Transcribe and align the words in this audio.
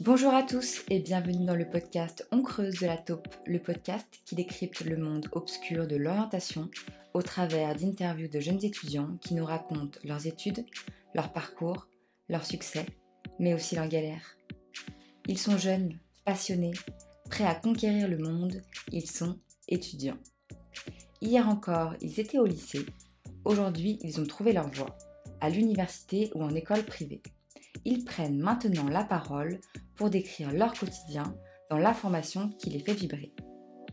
Bonjour 0.00 0.34
à 0.34 0.42
tous 0.42 0.82
et 0.90 1.00
bienvenue 1.00 1.46
dans 1.46 1.56
le 1.56 1.66
podcast 1.66 2.28
On 2.30 2.42
creuse 2.42 2.80
de 2.80 2.86
la 2.86 2.98
taupe, 2.98 3.34
le 3.46 3.58
podcast 3.58 4.06
qui 4.26 4.34
décrypte 4.34 4.84
le 4.84 4.98
monde 4.98 5.30
obscur 5.32 5.86
de 5.86 5.96
l'orientation 5.96 6.70
au 7.14 7.22
travers 7.22 7.74
d'interviews 7.74 8.28
de 8.28 8.38
jeunes 8.38 8.62
étudiants 8.62 9.16
qui 9.22 9.32
nous 9.32 9.46
racontent 9.46 9.98
leurs 10.04 10.26
études, 10.26 10.66
leur 11.14 11.32
parcours, 11.32 11.88
leurs 12.28 12.44
succès, 12.44 12.84
mais 13.38 13.54
aussi 13.54 13.74
leurs 13.74 13.88
galères. 13.88 14.36
Ils 15.28 15.38
sont 15.38 15.56
jeunes, 15.56 15.98
passionnés, 16.26 16.74
prêts 17.30 17.46
à 17.46 17.54
conquérir 17.54 18.06
le 18.06 18.18
monde, 18.18 18.60
ils 18.92 19.10
sont 19.10 19.38
étudiants. 19.66 20.18
Hier 21.22 21.48
encore, 21.48 21.94
ils 22.02 22.20
étaient 22.20 22.38
au 22.38 22.46
lycée, 22.46 22.84
aujourd'hui 23.46 23.98
ils 24.02 24.20
ont 24.20 24.26
trouvé 24.26 24.52
leur 24.52 24.70
voie, 24.72 24.94
à 25.40 25.48
l'université 25.48 26.30
ou 26.34 26.42
en 26.42 26.54
école 26.54 26.84
privée. 26.84 27.22
Ils 27.86 28.04
prennent 28.04 28.38
maintenant 28.38 28.88
la 28.88 29.04
parole 29.04 29.58
pour 29.96 30.10
décrire 30.10 30.52
leur 30.52 30.72
quotidien 30.72 31.36
dans 31.70 31.78
l'information 31.78 32.50
qui 32.58 32.70
les 32.70 32.80
fait 32.80 32.94
vibrer. 32.94 33.32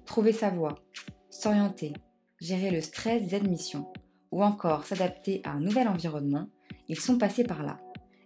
Trouver 0.06 0.34
sa 0.34 0.50
voie, 0.50 0.76
s'orienter, 1.30 1.94
gérer 2.40 2.72
le 2.72 2.82
stress 2.82 3.24
des 3.24 3.36
admissions 3.36 3.92
ou 4.32 4.44
encore 4.44 4.86
s'adapter 4.86 5.42
à 5.44 5.52
un 5.52 5.60
nouvel 5.60 5.88
environnement, 5.88 6.50
ils 6.88 7.00
sont 7.00 7.18
passés 7.18 7.44
par 7.44 7.64
là 7.64 7.80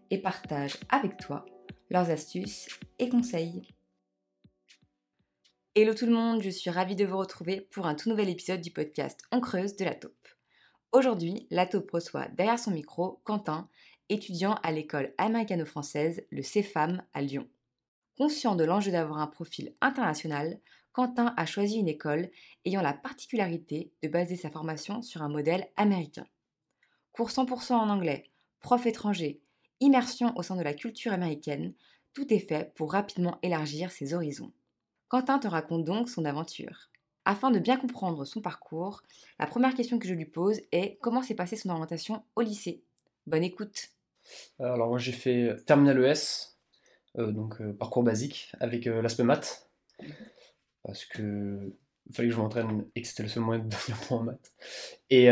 et 0.10 0.18
partagent 0.18 0.80
avec 0.90 1.18
toi 1.18 1.46
leurs 1.90 2.10
astuces 2.10 2.68
et 3.00 3.10
conseils. 3.10 3.68
Hello 5.76 5.94
tout 5.94 6.08
le 6.08 6.14
monde, 6.14 6.42
je 6.42 6.50
suis 6.50 6.72
ravie 6.72 6.96
de 6.96 7.06
vous 7.06 7.18
retrouver 7.18 7.62
pour 7.62 7.86
un 7.86 7.94
tout 7.94 8.10
nouvel 8.10 8.30
épisode 8.30 8.62
du 8.62 8.72
podcast 8.72 9.22
On 9.32 9.40
creuse 9.40 9.76
de 9.76 9.86
la 9.86 9.94
taupe. 9.94 10.28
Aujourd'hui, 10.92 11.46
la 11.52 11.68
taupe 11.68 11.92
reçoit 11.92 12.28
derrière 12.30 12.58
son 12.58 12.72
micro 12.72 13.22
Quentin, 13.24 13.70
étudiant 14.10 14.56
à 14.64 14.72
l'école 14.72 15.14
américano-française, 15.18 16.26
le 16.32 16.42
CEFAM 16.42 17.04
à 17.14 17.22
Lyon. 17.22 17.48
Conscient 18.18 18.56
de 18.56 18.64
l'enjeu 18.64 18.92
d'avoir 18.92 19.20
un 19.20 19.28
profil 19.28 19.76
international, 19.80 20.60
Quentin 20.92 21.36
a 21.38 21.46
choisi 21.46 21.78
une 21.78 21.88
école 21.88 22.32
ayant 22.66 22.82
la 22.82 22.94
particularité 22.94 23.92
de 24.02 24.08
baser 24.08 24.36
sa 24.36 24.50
formation 24.50 25.04
sur 25.04 25.22
un 25.22 25.30
modèle 25.30 25.68
américain. 25.76 26.26
Cours 27.12 27.30
100% 27.30 27.74
en 27.74 27.90
anglais, 27.90 28.32
prof 28.60 28.88
étranger, 28.88 29.40
immersion 29.82 30.36
au 30.36 30.42
sein 30.42 30.56
de 30.56 30.64
la 30.64 30.74
culture 30.74 31.14
américaine, 31.14 31.76
tout 32.16 32.34
est 32.34 32.40
fait 32.40 32.74
pour 32.74 32.94
rapidement 32.94 33.38
élargir 33.44 33.92
ses 33.92 34.16
horizons. 34.16 34.52
Quentin 35.10 35.38
te 35.38 35.48
raconte 35.48 35.86
donc 35.86 36.10
son 36.10 36.26
aventure. 36.26 36.90
Afin 37.24 37.52
de 37.52 37.60
bien 37.60 37.78
comprendre 37.78 38.26
son 38.26 38.42
parcours, 38.42 39.04
la 39.38 39.46
première 39.46 39.76
question 39.76 40.00
que 40.00 40.08
je 40.08 40.16
lui 40.16 40.26
pose 40.26 40.62
est 40.72 40.98
comment 41.02 41.22
s'est 41.22 41.36
passée 41.36 41.56
son 41.56 41.70
orientation 41.70 42.24
au 42.36 42.42
lycée? 42.42 42.82
Bonne 43.28 43.44
écoute. 43.44 43.90
Alors 44.58 44.88
moi 44.88 44.98
j'ai 44.98 45.12
fait 45.12 45.56
Terminal 45.68 46.04
ES, 46.04 46.57
donc 47.18 47.62
euh, 47.62 47.74
parcours 47.74 48.04
basique 48.04 48.52
avec 48.60 48.88
euh, 48.88 49.02
l'aspect 49.02 49.24
maths 49.24 49.70
parce 50.84 51.06
que 51.06 51.74
il 52.10 52.16
fallait 52.16 52.30
que 52.30 52.36
je 52.36 52.40
m'entraîne 52.40 52.86
et 52.96 53.02
que 53.02 53.08
c'était 53.08 53.24
le 53.24 53.30
seul 53.30 53.44
moyen 53.44 53.64
de 53.64 53.70
devenir 53.70 53.98
bon 54.10 54.18
en 54.18 54.24
maths. 54.24 54.54
Et 55.10 55.26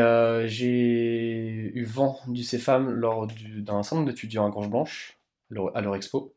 j'ai 0.48 1.72
eu 1.74 1.86
vent 1.86 2.20
du 2.28 2.44
CFAM 2.44 2.90
lors 2.90 3.28
d'un 3.60 3.82
centre 3.82 4.04
d'étudiants 4.04 4.46
à 4.46 4.50
Gorge 4.50 4.70
Blanche, 4.70 5.18
à 5.74 5.80
leur 5.80 5.96
expo. 5.96 6.36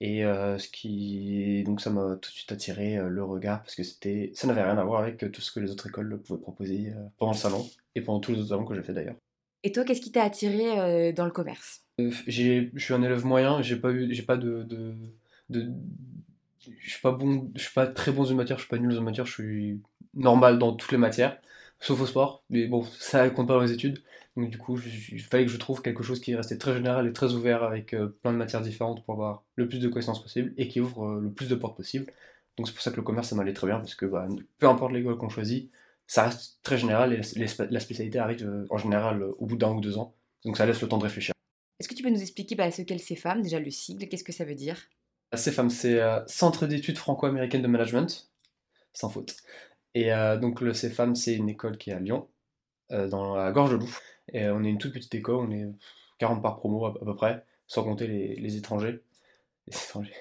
Et 0.00 0.22
ce 0.22 0.68
qui 0.68 1.64
donc 1.64 1.82
ça 1.82 1.90
m'a 1.90 2.16
tout 2.16 2.30
de 2.30 2.34
suite 2.34 2.50
attiré 2.50 2.96
le 2.96 3.22
regard 3.24 3.62
parce 3.62 3.74
que 3.74 3.82
c'était 3.82 4.30
ça 4.34 4.46
n'avait 4.46 4.62
rien 4.62 4.78
à 4.78 4.84
voir 4.84 5.02
avec 5.02 5.30
tout 5.30 5.42
ce 5.42 5.52
que 5.52 5.60
les 5.60 5.70
autres 5.70 5.88
écoles 5.88 6.18
pouvaient 6.22 6.40
proposer 6.40 6.94
pendant 7.18 7.32
le 7.32 7.36
salon 7.36 7.68
et 7.94 8.00
pendant 8.00 8.20
tous 8.20 8.32
les 8.32 8.38
autres 8.38 8.48
salons 8.48 8.64
que 8.64 8.74
j'ai 8.74 8.82
fait 8.82 8.94
d'ailleurs. 8.94 9.16
Et 9.64 9.72
toi, 9.72 9.84
qu'est-ce 9.84 10.00
qui 10.00 10.12
t'a 10.12 10.22
attiré 10.22 11.12
dans 11.12 11.24
le 11.24 11.32
commerce? 11.32 11.82
Euh, 12.00 12.10
je 12.26 12.68
suis 12.76 12.94
un 12.94 13.02
élève 13.02 13.24
moyen, 13.24 13.62
j'ai 13.62 13.76
pas 13.76 13.90
eu, 13.90 14.12
j'ai 14.14 14.22
pas 14.22 14.36
de, 14.36 14.62
de, 14.62 14.94
je 16.78 16.90
suis 16.90 17.00
pas 17.00 17.12
bon, 17.12 17.50
je 17.54 17.62
suis 17.62 17.72
pas 17.72 17.86
très 17.86 18.12
bon 18.12 18.30
en 18.30 18.34
matière, 18.34 18.58
je 18.58 18.62
suis 18.62 18.70
pas 18.70 18.78
nul 18.78 18.96
en 18.96 19.02
matière, 19.02 19.26
je 19.26 19.32
suis 19.32 19.80
normal 20.14 20.58
dans 20.58 20.72
toutes 20.72 20.92
les 20.92 20.98
matières, 20.98 21.38
sauf 21.80 22.00
au 22.00 22.06
sport. 22.06 22.44
Mais 22.50 22.66
bon, 22.66 22.84
ça 22.98 23.28
compte 23.30 23.48
pas 23.48 23.54
dans 23.54 23.60
les 23.62 23.72
études. 23.72 24.02
Donc 24.36 24.50
du 24.50 24.58
coup, 24.58 24.78
il 25.12 25.20
fallait 25.20 25.46
que 25.46 25.50
je 25.50 25.56
trouve 25.56 25.80
quelque 25.80 26.02
chose 26.02 26.20
qui 26.20 26.34
restait 26.34 26.58
très 26.58 26.74
général 26.74 27.06
et 27.06 27.12
très 27.12 27.34
ouvert 27.34 27.62
avec 27.62 27.94
euh, 27.94 28.08
plein 28.22 28.32
de 28.32 28.38
matières 28.38 28.62
différentes 28.62 29.04
pour 29.04 29.14
avoir 29.14 29.44
le 29.54 29.68
plus 29.68 29.78
de 29.78 29.88
connaissances 29.88 30.22
possible 30.22 30.52
et 30.56 30.66
qui 30.66 30.80
ouvre 30.80 31.06
euh, 31.06 31.20
le 31.20 31.30
plus 31.30 31.48
de 31.48 31.54
portes 31.54 31.76
possible. 31.76 32.06
Donc 32.56 32.66
c'est 32.66 32.74
pour 32.74 32.82
ça 32.82 32.90
que 32.90 32.96
le 32.96 33.02
commerce 33.02 33.28
ça 33.28 33.36
m'allait 33.36 33.52
très 33.52 33.68
bien 33.68 33.78
parce 33.78 33.94
que 33.94 34.06
bah, 34.06 34.26
peu 34.58 34.66
importe 34.66 34.92
l'école 34.92 35.18
qu'on 35.18 35.28
choisit, 35.28 35.70
ça 36.06 36.24
reste 36.24 36.58
très 36.62 36.78
général 36.78 37.12
et 37.12 37.20
la 37.70 37.80
spécialité 37.80 38.18
arrive 38.18 38.66
en 38.70 38.76
général 38.76 39.22
au 39.22 39.46
bout 39.46 39.56
d'un 39.56 39.72
ou 39.72 39.80
deux 39.80 39.98
ans. 39.98 40.14
Donc 40.44 40.56
ça 40.56 40.66
laisse 40.66 40.80
le 40.80 40.88
temps 40.88 40.98
de 40.98 41.04
réfléchir. 41.04 41.34
Est-ce 41.80 41.88
que 41.88 41.94
tu 41.94 42.02
peux 42.02 42.10
nous 42.10 42.20
expliquer 42.20 42.54
bah, 42.54 42.70
ce 42.70 42.82
qu'est 42.82 42.94
le 42.94 43.00
CFAM, 43.00 43.42
déjà 43.42 43.58
le 43.58 43.70
sigle, 43.70 44.08
qu'est-ce 44.08 44.24
que 44.24 44.32
ça 44.32 44.44
veut 44.44 44.54
dire? 44.54 44.88
CFAM, 45.36 45.70
c'est 45.70 46.00
euh, 46.00 46.20
Centre 46.26 46.66
d'études 46.66 46.98
franco-américaines 46.98 47.62
de 47.62 47.68
management, 47.68 48.30
sans 48.92 49.08
faute. 49.08 49.36
Et 49.94 50.12
euh, 50.12 50.36
donc 50.36 50.60
le 50.60 50.72
CFAM, 50.72 51.14
c'est 51.14 51.34
une 51.34 51.48
école 51.48 51.76
qui 51.76 51.90
est 51.90 51.94
à 51.94 52.00
Lyon, 52.00 52.28
euh, 52.92 53.08
dans 53.08 53.34
la 53.34 53.50
Gorge 53.52 53.72
de 53.72 53.76
Loup. 53.76 53.98
Et 54.32 54.48
on 54.48 54.62
est 54.62 54.68
une 54.68 54.78
toute 54.78 54.92
petite 54.92 55.14
école, 55.14 55.36
on 55.36 55.50
est 55.50 55.66
40 56.18 56.42
par 56.42 56.56
promo 56.56 56.86
à, 56.86 56.94
peu 56.94 57.14
près, 57.14 57.44
sans 57.66 57.84
compter 57.84 58.06
les, 58.06 58.56
étrangers. 58.56 59.02
Les 59.66 59.76
étrangers. 59.76 60.14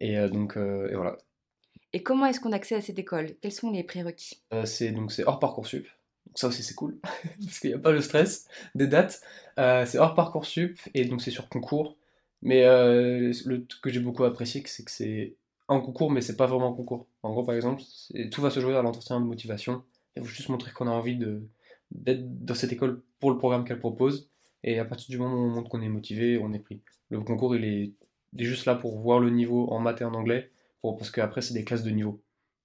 Et 0.00 0.16
donc, 0.28 0.56
et 0.56 0.94
voilà. 0.94 1.18
Et 1.96 2.02
comment 2.02 2.26
est-ce 2.26 2.40
qu'on 2.40 2.52
accède 2.52 2.76
à 2.76 2.80
cette 2.82 2.98
école? 2.98 3.36
Quels 3.40 3.52
sont 3.52 3.70
les 3.70 3.82
prérequis? 3.82 4.42
C'est 4.64 4.92
donc 4.92 5.12
c'est 5.12 5.24
hors 5.24 5.38
parcoursup 5.38 5.86
ça 6.34 6.48
aussi 6.48 6.62
c'est 6.62 6.74
cool, 6.74 6.98
parce 7.44 7.58
qu'il 7.58 7.70
n'y 7.70 7.76
a 7.76 7.78
pas 7.78 7.92
le 7.92 8.00
stress 8.00 8.46
des 8.74 8.86
dates. 8.86 9.22
Euh, 9.58 9.86
c'est 9.86 9.98
hors 9.98 10.14
Parcoursup, 10.14 10.78
et 10.94 11.04
donc 11.04 11.22
c'est 11.22 11.30
sur 11.30 11.48
concours. 11.48 11.96
Mais 12.42 12.64
euh, 12.64 13.32
le 13.46 13.66
que 13.82 13.90
j'ai 13.90 14.00
beaucoup 14.00 14.24
apprécié, 14.24 14.62
c'est 14.66 14.84
que 14.84 14.90
c'est 14.90 15.34
un 15.68 15.80
concours, 15.80 16.10
mais 16.10 16.20
c'est 16.20 16.36
pas 16.36 16.46
vraiment 16.46 16.72
un 16.72 16.76
concours. 16.76 17.06
En 17.22 17.30
gros, 17.32 17.42
par 17.42 17.54
exemple, 17.54 17.82
tout 18.30 18.42
va 18.42 18.50
se 18.50 18.60
jouer 18.60 18.76
à 18.76 18.82
l'entretien 18.82 19.18
de 19.20 19.24
motivation. 19.24 19.82
Il 20.16 20.22
faut 20.22 20.28
juste 20.28 20.48
montrer 20.48 20.72
qu'on 20.72 20.86
a 20.86 20.90
envie 20.90 21.18
d'être 21.90 22.44
dans 22.44 22.54
cette 22.54 22.72
école 22.72 23.02
pour 23.18 23.30
le 23.30 23.38
programme 23.38 23.64
qu'elle 23.64 23.80
propose. 23.80 24.28
Et 24.62 24.78
à 24.78 24.84
partir 24.84 25.08
du 25.10 25.18
moment 25.18 25.36
où 25.36 25.46
on 25.46 25.50
montre 25.50 25.70
qu'on 25.70 25.80
est 25.80 25.88
motivé, 25.88 26.38
on 26.38 26.52
est 26.52 26.58
pris. 26.58 26.82
Le 27.10 27.20
concours, 27.20 27.56
il 27.56 27.64
est, 27.64 27.92
juste 28.44 28.66
là 28.66 28.74
pour 28.74 28.98
voir 28.98 29.18
le 29.18 29.30
niveau 29.30 29.70
en 29.70 29.80
maths 29.80 30.02
et 30.02 30.04
en 30.04 30.12
anglais, 30.12 30.50
pour, 30.86 30.96
parce 30.96 31.10
qu'après, 31.10 31.42
c'est 31.42 31.54
des 31.54 31.64
classes 31.64 31.82
de 31.82 31.90
niveau. 31.90 32.22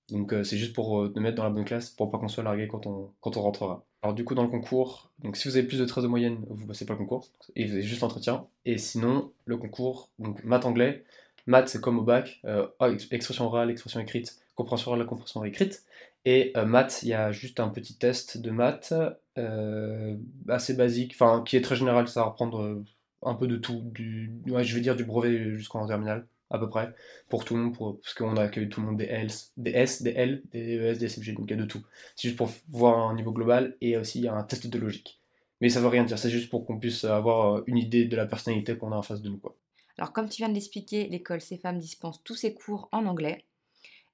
Donc 0.09 0.33
euh, 0.33 0.43
c'est 0.43 0.57
juste 0.57 0.73
pour 0.73 1.11
te 1.11 1.19
mettre 1.19 1.37
dans 1.37 1.43
la 1.43 1.49
bonne 1.49 1.65
classe, 1.65 1.89
pour 1.89 2.11
pas 2.11 2.17
qu'on 2.19 2.27
soit 2.27 2.43
largué 2.43 2.67
quand 2.67 2.85
on, 2.85 3.11
quand 3.21 3.37
on 3.37 3.41
rentrera. 3.41 3.85
Alors 4.03 4.13
du 4.13 4.23
coup 4.25 4.35
dans 4.35 4.43
le 4.43 4.49
concours, 4.49 5.11
donc 5.19 5.37
si 5.37 5.47
vous 5.47 5.57
avez 5.57 5.65
plus 5.65 5.79
de 5.79 5.85
13 5.85 6.03
de 6.03 6.09
moyenne, 6.09 6.43
vous 6.49 6.67
passez 6.67 6.85
pas 6.85 6.93
le 6.93 6.99
concours, 6.99 7.27
et 7.55 7.65
vous 7.65 7.73
avez 7.73 7.81
juste 7.81 8.01
l'entretien. 8.01 8.47
Et 8.65 8.77
sinon, 8.77 9.31
le 9.45 9.57
concours, 9.57 10.09
donc 10.19 10.43
maths 10.43 10.65
anglais, 10.65 11.03
maths 11.47 11.69
c'est 11.69 11.81
comme 11.81 11.99
au 11.99 12.03
bac, 12.03 12.41
euh, 12.45 12.67
expression 13.11 13.45
orale, 13.45 13.71
expression 13.71 13.99
écrite, 14.01 14.39
compréhension 14.55 14.91
orale, 14.91 15.05
compréhension 15.05 15.43
écrite. 15.45 15.83
Et 16.25 16.51
euh, 16.57 16.65
maths, 16.65 17.01
il 17.03 17.09
y 17.09 17.13
a 17.13 17.31
juste 17.31 17.59
un 17.59 17.69
petit 17.69 17.95
test 17.95 18.37
de 18.37 18.51
maths 18.51 18.93
euh, 19.37 20.17
assez 20.49 20.73
basique, 20.73 21.13
enfin 21.15 21.43
qui 21.45 21.55
est 21.55 21.61
très 21.61 21.75
général, 21.75 22.07
ça 22.07 22.21
va 22.21 22.27
reprendre 22.27 22.83
un 23.23 23.35
peu 23.35 23.47
de 23.47 23.57
tout, 23.57 23.81
du, 23.85 24.31
je 24.45 24.75
vais 24.75 24.81
dire 24.81 24.95
du 24.95 25.05
brevet 25.05 25.55
jusqu'en 25.55 25.85
terminale 25.87 26.27
à 26.51 26.59
peu 26.59 26.69
près, 26.69 26.93
pour 27.29 27.45
tout 27.45 27.55
le 27.55 27.61
monde, 27.61 27.75
pour, 27.75 27.99
parce 28.01 28.13
qu'on 28.13 28.35
a 28.37 28.43
accueilli 28.43 28.69
tout 28.69 28.81
le 28.81 28.87
monde 28.87 28.97
des, 28.97 29.05
Ls, 29.05 29.51
des 29.57 29.71
S, 29.71 30.01
des 30.01 30.11
L, 30.11 30.43
des 30.51 30.75
ES, 30.75 30.97
des 30.97 31.09
SFG, 31.09 31.33
donc 31.33 31.45
il 31.47 31.51
y 31.51 31.53
a 31.53 31.61
de 31.61 31.65
tout. 31.65 31.83
C'est 32.15 32.27
juste 32.27 32.37
pour 32.37 32.49
voir 32.69 33.09
un 33.09 33.15
niveau 33.15 33.31
global 33.31 33.77
et 33.81 33.97
aussi 33.97 34.19
il 34.19 34.25
y 34.25 34.27
a 34.27 34.33
un 34.33 34.43
test 34.43 34.67
de 34.67 34.79
logique. 34.79 35.19
Mais 35.61 35.69
ça 35.69 35.79
veut 35.79 35.87
rien 35.87 36.03
dire, 36.03 36.17
c'est 36.17 36.29
juste 36.29 36.49
pour 36.49 36.65
qu'on 36.65 36.79
puisse 36.79 37.03
avoir 37.03 37.55
euh, 37.55 37.63
une 37.67 37.77
idée 37.77 38.05
de 38.05 38.15
la 38.15 38.25
personnalité 38.25 38.77
qu'on 38.77 38.91
a 38.91 38.95
en 38.95 39.01
face 39.01 39.21
de 39.21 39.29
nous. 39.29 39.37
Quoi. 39.37 39.55
Alors 39.97 40.11
comme 40.11 40.29
tu 40.29 40.37
viens 40.37 40.49
de 40.49 40.53
l'expliquer, 40.53 41.07
l'école 41.07 41.39
CFAM 41.39 41.77
dispense 41.77 42.23
tous 42.23 42.35
ses 42.35 42.53
cours 42.53 42.89
en 42.91 43.05
anglais. 43.05 43.45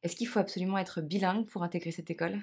Est-ce 0.04 0.16
qu'il 0.16 0.28
faut 0.28 0.40
absolument 0.40 0.78
être 0.78 1.02
bilingue 1.02 1.46
pour 1.48 1.64
intégrer 1.64 1.92
cette 1.92 2.12
école? 2.12 2.40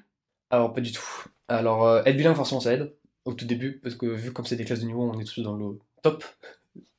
Alors 0.50 0.72
pas 0.72 0.80
du 0.80 0.92
tout. 0.92 1.04
Alors 1.48 1.86
euh, 1.86 2.02
être 2.04 2.16
bilingue 2.16 2.36
forcément 2.36 2.60
ça 2.60 2.72
aide 2.72 2.94
au 3.24 3.32
tout 3.32 3.46
début, 3.46 3.80
parce 3.82 3.94
que 3.94 4.06
vu 4.06 4.32
comme 4.32 4.44
c'est 4.44 4.56
des 4.56 4.64
classes 4.64 4.80
de 4.80 4.86
niveau, 4.86 5.02
on 5.02 5.18
est 5.18 5.24
tous 5.24 5.40
dans 5.40 5.56
le 5.56 5.78
top 6.02 6.24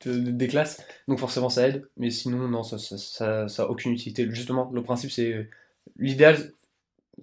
des 0.06 0.47
classes, 0.47 0.84
donc 1.08 1.19
forcément 1.19 1.50
ça 1.50 1.68
aide, 1.68 1.88
mais 1.97 2.09
sinon 2.09 2.47
non, 2.47 2.63
ça 2.63 2.78
ça, 2.78 3.47
ça, 3.47 3.69
aucune 3.69 3.92
utilité. 3.92 4.27
Justement, 4.30 4.69
le 4.74 4.83
principe 4.83 5.12
c'est 5.12 5.50
l'idéal, 5.98 6.51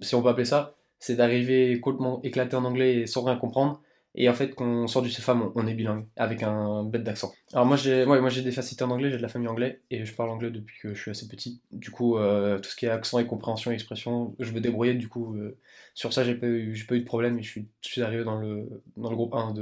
si 0.01 0.15
on 0.15 0.21
peut 0.21 0.29
appeler 0.29 0.45
ça, 0.45 0.75
c'est 0.99 1.15
d'arriver 1.15 1.79
complètement 1.79 2.21
éclaté 2.23 2.55
en 2.55 2.65
anglais 2.65 3.07
sans 3.07 3.23
rien 3.23 3.35
comprendre, 3.35 3.81
et 4.15 4.29
en 4.29 4.33
fait 4.33 4.53
qu'on 4.53 4.87
sort 4.87 5.01
du 5.01 5.09
CFAM, 5.09 5.51
on, 5.55 5.67
est 5.67 5.73
bilingue, 5.73 6.05
avec 6.15 6.43
un 6.43 6.83
bête 6.83 7.03
d'accent. 7.03 7.33
Alors 7.53 7.65
moi 7.65 7.77
j'ai 7.77 8.05
ouais, 8.05 8.41
des 8.43 8.51
facilités 8.51 8.83
en 8.83 8.91
anglais, 8.91 9.09
j'ai 9.09 9.17
de 9.17 9.21
la 9.21 9.27
famille 9.27 9.47
anglais, 9.47 9.81
et 9.89 10.05
je 10.05 10.13
parle 10.13 10.29
anglais 10.29 10.51
depuis 10.51 10.77
que 10.79 10.93
je 10.93 11.01
suis 11.01 11.11
assez 11.11 11.27
petit. 11.27 11.61
Du 11.71 11.89
coup, 11.89 12.17
euh, 12.17 12.59
tout 12.59 12.69
ce 12.69 12.75
qui 12.75 12.85
est 12.85 12.89
accent 12.89 13.17
et 13.19 13.25
compréhension 13.25 13.71
et 13.71 13.73
expression, 13.73 14.35
je 14.39 14.51
me 14.51 14.61
débrouillais, 14.61 14.93
du 14.93 15.07
coup, 15.07 15.35
euh, 15.35 15.57
sur 15.95 16.13
ça 16.13 16.23
j'ai 16.23 16.35
pas, 16.35 16.47
eu, 16.47 16.85
pas 16.87 16.95
eu 16.95 16.99
de 16.99 17.05
problème, 17.05 17.39
et 17.39 17.43
je 17.43 17.49
suis, 17.49 17.67
je 17.81 17.89
suis 17.89 18.01
arrivé 18.01 18.23
dans 18.23 18.37
le, 18.37 18.83
dans 18.97 19.09
le 19.09 19.15
groupe 19.15 19.33
1 19.33 19.55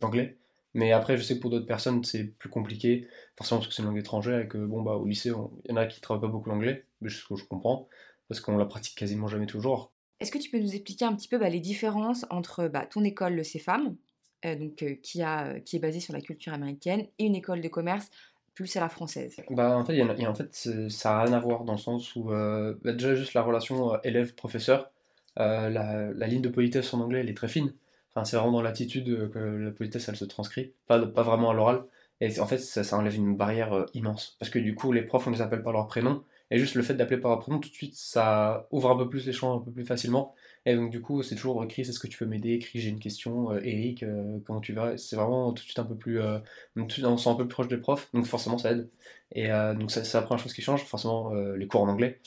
d'anglais. 0.00 0.24
De, 0.26 0.36
mais 0.74 0.90
après, 0.90 1.16
je 1.16 1.22
sais 1.22 1.36
que 1.36 1.40
pour 1.40 1.50
d'autres 1.50 1.66
personnes, 1.66 2.02
c'est 2.02 2.24
plus 2.24 2.50
compliqué, 2.50 3.06
forcément 3.36 3.60
parce 3.60 3.68
que 3.68 3.74
c'est 3.74 3.82
une 3.82 3.88
langue 3.88 3.98
étrangère 3.98 4.40
et 4.40 4.48
que, 4.48 4.58
bon, 4.58 4.82
bah, 4.82 4.94
au 4.94 5.06
lycée, 5.06 5.30
il 5.64 5.70
y 5.70 5.72
en 5.72 5.76
a 5.76 5.86
qui 5.86 6.00
travaillent 6.00 6.22
pas 6.22 6.28
beaucoup 6.28 6.50
l'anglais, 6.50 6.84
mais 7.00 7.08
ce 7.08 7.24
que 7.24 7.36
je 7.36 7.44
comprends, 7.44 7.88
parce 8.28 8.40
qu'on 8.40 8.56
la 8.58 8.66
pratique 8.66 8.98
quasiment 8.98 9.28
jamais 9.28 9.46
toujours. 9.46 9.92
Est-ce 10.18 10.32
que 10.32 10.38
tu 10.38 10.50
peux 10.50 10.58
nous 10.58 10.74
expliquer 10.74 11.04
un 11.04 11.14
petit 11.14 11.28
peu 11.28 11.38
bah, 11.38 11.48
les 11.48 11.60
différences 11.60 12.26
entre 12.28 12.66
bah, 12.66 12.86
ton 12.86 13.04
école, 13.04 13.34
le 13.34 13.44
CFAM, 13.44 13.96
euh, 14.44 14.56
donc, 14.56 14.82
euh, 14.82 14.96
qui, 15.00 15.22
a, 15.22 15.60
qui 15.60 15.76
est 15.76 15.80
basée 15.80 16.00
sur 16.00 16.12
la 16.12 16.20
culture 16.20 16.52
américaine, 16.52 17.06
et 17.20 17.24
une 17.24 17.36
école 17.36 17.60
de 17.60 17.68
commerce 17.68 18.10
plus 18.54 18.76
à 18.76 18.80
la 18.80 18.88
française? 18.88 19.36
Bah, 19.50 19.78
en 19.78 19.84
fait, 19.84 19.96
y 19.96 20.26
en 20.26 20.34
fait 20.34 20.54
ça 20.88 21.10
n'a 21.10 21.22
rien 21.22 21.32
à 21.34 21.40
voir 21.40 21.64
dans 21.64 21.72
le 21.72 21.78
sens 21.78 22.16
où 22.16 22.24
bah, 22.24 22.92
déjà 22.92 23.14
juste 23.14 23.34
la 23.34 23.42
relation 23.42 24.00
élève-professeur, 24.02 24.90
la, 25.36 25.68
la, 25.68 26.26
ligne 26.28 26.42
de 26.42 26.48
politesse 26.48 26.94
en 26.94 27.00
anglais 27.00 27.20
elle 27.20 27.30
est 27.30 27.36
très 27.36 27.48
fine. 27.48 27.72
C'est 28.22 28.36
vraiment 28.36 28.52
dans 28.52 28.62
l'attitude 28.62 29.30
que 29.30 29.38
la 29.38 29.70
politesse 29.72 30.08
elle 30.08 30.16
se 30.16 30.24
transcrit, 30.24 30.72
pas, 30.86 31.04
pas 31.06 31.22
vraiment 31.22 31.50
à 31.50 31.54
l'oral. 31.54 31.84
Et 32.20 32.38
en 32.40 32.46
fait, 32.46 32.58
ça, 32.58 32.84
ça, 32.84 32.96
enlève 32.96 33.16
une 33.16 33.36
barrière 33.36 33.86
immense. 33.92 34.36
Parce 34.38 34.50
que 34.50 34.58
du 34.60 34.74
coup, 34.74 34.92
les 34.92 35.02
profs, 35.02 35.26
on 35.26 35.30
les 35.30 35.42
appelle 35.42 35.62
par 35.62 35.72
leur 35.72 35.88
prénom. 35.88 36.22
Et 36.50 36.58
juste 36.58 36.74
le 36.74 36.82
fait 36.82 36.94
d'appeler 36.94 37.20
par 37.20 37.30
leur 37.32 37.40
prénom, 37.40 37.58
tout 37.58 37.68
de 37.68 37.74
suite, 37.74 37.96
ça 37.96 38.68
ouvre 38.70 38.90
un 38.90 38.96
peu 38.96 39.08
plus 39.08 39.26
les 39.26 39.32
champs 39.32 39.56
un 39.56 39.60
peu 39.60 39.72
plus 39.72 39.84
facilement. 39.84 40.34
Et 40.66 40.74
donc, 40.76 40.90
du 40.90 41.00
coup, 41.00 41.22
c'est 41.22 41.34
toujours 41.34 41.62
écrit 41.64 41.82
est-ce 41.82 41.98
que 41.98 42.06
tu 42.06 42.18
peux 42.18 42.26
m'aider? 42.26 42.52
Écrit 42.52 42.80
j'ai 42.80 42.88
une 42.90 43.00
question. 43.00 43.50
Euh, 43.52 43.60
Eric, 43.64 44.02
euh, 44.02 44.38
comment 44.46 44.60
tu 44.60 44.72
vas? 44.72 44.96
C'est 44.96 45.16
vraiment 45.16 45.52
tout 45.52 45.62
de 45.62 45.66
suite 45.66 45.78
un 45.78 45.84
peu 45.84 45.96
plus. 45.96 46.20
Euh, 46.20 46.38
on 46.76 46.88
se 46.88 47.00
sent 47.00 47.28
un 47.28 47.34
peu 47.34 47.44
plus 47.46 47.54
proche 47.54 47.68
des 47.68 47.76
profs, 47.78 48.10
donc 48.14 48.26
forcément, 48.26 48.58
ça 48.58 48.72
aide. 48.72 48.88
Et 49.32 49.48
donc, 49.48 49.90
c'est 49.90 50.12
la 50.14 50.22
première 50.22 50.42
chose 50.42 50.52
qui 50.52 50.62
change, 50.62 50.84
forcément, 50.84 51.32
les 51.34 51.66
cours 51.66 51.82
en 51.82 51.88
anglais. 51.88 52.20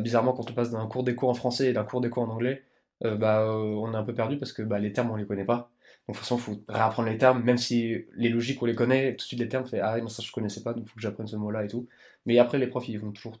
bizarrement, 0.00 0.32
quand 0.32 0.50
on 0.50 0.54
passe 0.54 0.70
d'un 0.70 0.86
cours 0.86 1.02
des 1.02 1.14
cours 1.16 1.30
en 1.30 1.34
français 1.34 1.70
et 1.70 1.72
d'un 1.72 1.84
cours 1.84 2.00
des 2.00 2.10
cours 2.10 2.22
en 2.22 2.28
anglais, 2.28 2.62
bah, 3.02 3.46
on 3.50 3.92
est 3.92 3.96
un 3.96 4.04
peu 4.04 4.14
perdu 4.14 4.38
parce 4.38 4.52
que 4.52 4.62
bah, 4.62 4.78
les 4.78 4.92
termes, 4.92 5.10
on 5.10 5.16
les 5.16 5.26
connaît 5.26 5.44
pas. 5.44 5.70
Donc 6.06 6.16
forcément, 6.16 6.38
il 6.38 6.42
faut 6.42 6.60
réapprendre 6.68 7.08
les 7.08 7.18
termes, 7.18 7.42
même 7.42 7.58
si 7.58 8.04
les 8.16 8.28
logiques, 8.28 8.62
on 8.62 8.66
les 8.66 8.74
connaît, 8.74 9.12
tout 9.12 9.24
de 9.24 9.28
suite 9.28 9.40
les 9.40 9.48
termes, 9.48 9.64
on 9.64 9.66
fait 9.66 9.80
Ah 9.80 9.98
non, 10.00 10.08
ça 10.08 10.22
je 10.22 10.30
connaissais 10.32 10.62
pas, 10.62 10.74
donc 10.74 10.84
il 10.86 10.88
faut 10.88 10.96
que 10.96 11.00
j'apprenne 11.00 11.26
ce 11.26 11.36
mot-là 11.36 11.64
et 11.64 11.68
tout. 11.68 11.88
Mais 12.26 12.38
après, 12.38 12.58
les 12.58 12.66
profs, 12.66 12.88
ils 12.88 12.98
vont 12.98 13.12
toujours 13.12 13.38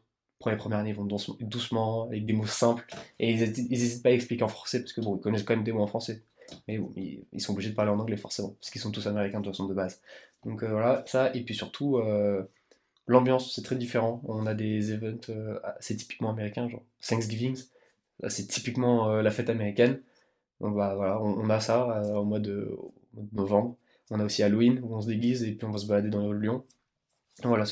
les 0.50 0.56
premières 0.56 0.86
ils 0.86 0.94
vont 0.94 1.06
doucement, 1.40 2.04
avec 2.04 2.26
des 2.26 2.32
mots 2.32 2.46
simples, 2.46 2.86
et 3.18 3.32
ils 3.32 3.40
n'hésitent 3.40 4.02
pas 4.02 4.10
à 4.10 4.12
expliquer 4.12 4.44
en 4.44 4.48
français, 4.48 4.80
parce 4.80 4.92
que 4.92 5.00
bon, 5.00 5.16
ils 5.16 5.20
connaissent 5.20 5.42
quand 5.42 5.54
même 5.54 5.64
des 5.64 5.72
mots 5.72 5.82
en 5.82 5.86
français. 5.86 6.22
Mais 6.68 6.78
bon, 6.78 6.92
ils, 6.96 7.40
sont 7.40 7.52
obligés 7.52 7.70
de 7.70 7.74
parler 7.74 7.90
en 7.90 7.98
anglais, 7.98 8.16
forcément, 8.16 8.54
parce 8.60 8.70
qu'ils 8.70 8.80
sont 8.80 8.90
tous 8.90 9.06
américains 9.06 9.40
de 9.40 9.44
toute 9.44 9.54
façon 9.54 9.66
de 9.66 9.74
base. 9.74 10.00
Donc 10.44 10.62
euh, 10.62 10.68
voilà, 10.68 11.04
ça, 11.06 11.34
et 11.34 11.42
puis 11.42 11.54
surtout, 11.54 11.96
euh, 11.96 12.42
l'ambiance, 13.06 13.54
c'est 13.54 13.62
très 13.62 13.76
différent. 13.76 14.20
On 14.24 14.46
a 14.46 14.54
des 14.54 14.92
events, 14.92 15.30
euh, 15.30 15.58
c'est 15.80 15.96
typiquement 15.96 16.30
américain, 16.30 16.68
genre 16.68 16.82
Thanksgiving, 17.06 17.56
c'est 18.28 18.46
typiquement 18.46 19.20
la 19.20 19.30
fête 19.30 19.50
américaine. 19.50 20.00
Bah, 20.60 20.94
voilà, 20.94 21.20
on, 21.20 21.48
a 21.50 21.60
ça 21.60 22.02
au 22.16 22.24
mois, 22.24 22.40
de, 22.40 22.76
novembre. 23.32 23.76
On 24.10 24.20
a 24.20 24.24
aussi 24.24 24.42
Halloween, 24.42 24.80
où 24.82 24.94
on 24.94 25.00
se 25.00 25.06
déguise, 25.06 25.42
et 25.44 25.52
puis 25.52 25.66
on 25.66 25.70
va 25.70 25.78
se 25.78 25.86
balader 25.86 26.10
dans 26.10 26.20
les 26.20 26.28
rues 26.28 26.36
de 26.36 26.40
Lyon. 26.40 26.64
Voilà, 27.42 27.64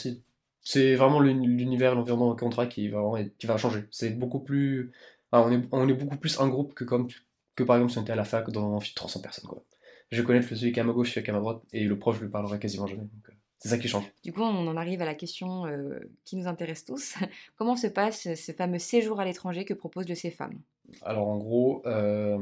c'est 0.63 0.95
vraiment 0.95 1.21
l'univers, 1.21 1.95
l'environnement 1.95 2.35
contrat 2.37 2.67
qui 2.67 2.89
va, 2.89 3.03
qui 3.39 3.47
va 3.47 3.57
changer. 3.57 3.85
C'est 3.91 4.11
beaucoup 4.11 4.41
plus. 4.41 4.93
on, 5.33 5.53
est, 5.53 5.63
on 5.73 5.89
est 5.89 5.95
beaucoup 5.95 6.17
plus 6.17 6.41
un 6.41 6.49
groupe 6.49 6.75
que, 6.75 6.85
comme, 6.85 7.09
que 7.57 7.63
par 7.63 7.77
exemple 7.77 7.93
si 7.93 7.99
on 7.99 8.03
était 8.03 8.13
à 8.13 8.17
la 8.17 8.25
fac 8.25 8.51
dans 8.51 8.77
un 8.77 8.79
de 8.79 8.95
300 8.95 9.21
personnes. 9.21 9.49
Quoi. 9.49 9.65
Je 10.11 10.23
connais 10.23 10.43
celui 10.43 10.73
qui 10.73 10.79
est 10.79 10.83
à 10.83 10.85
ma 10.85 10.93
gauche, 10.93 11.11
celui 11.11 11.25
qui 11.25 11.31
est 11.31 11.33
à 11.33 11.37
ma 11.37 11.41
droite, 11.41 11.63
et 11.73 11.85
le 11.85 11.99
prof, 11.99 12.17
je 12.17 12.25
lui 12.25 12.31
parlerai 12.31 12.59
quasiment 12.59 12.87
jamais. 12.87 13.03
Euh, 13.03 13.33
c'est 13.63 13.69
ça 13.69 13.79
qui 13.79 13.87
change. 13.87 14.11
Du 14.25 14.33
coup, 14.33 14.43
on 14.43 14.67
en 14.67 14.77
arrive 14.77 15.03
à 15.03 15.05
la 15.05 15.15
question 15.15 15.67
euh, 15.67 16.01
qui 16.25 16.35
nous 16.35 16.49
intéresse 16.49 16.85
tous. 16.85 17.15
Comment 17.57 17.77
se 17.77 17.87
passe 17.87 18.35
ce 18.35 18.51
fameux 18.51 18.81
séjour 18.81 19.21
à 19.21 19.25
l'étranger 19.25 19.65
que 19.65 19.73
propose 19.73 20.09
le 20.09 20.17
CFAM 20.17 20.59
Alors 21.03 21.29
en 21.29 21.37
gros, 21.39 21.81
euh, 21.87 22.39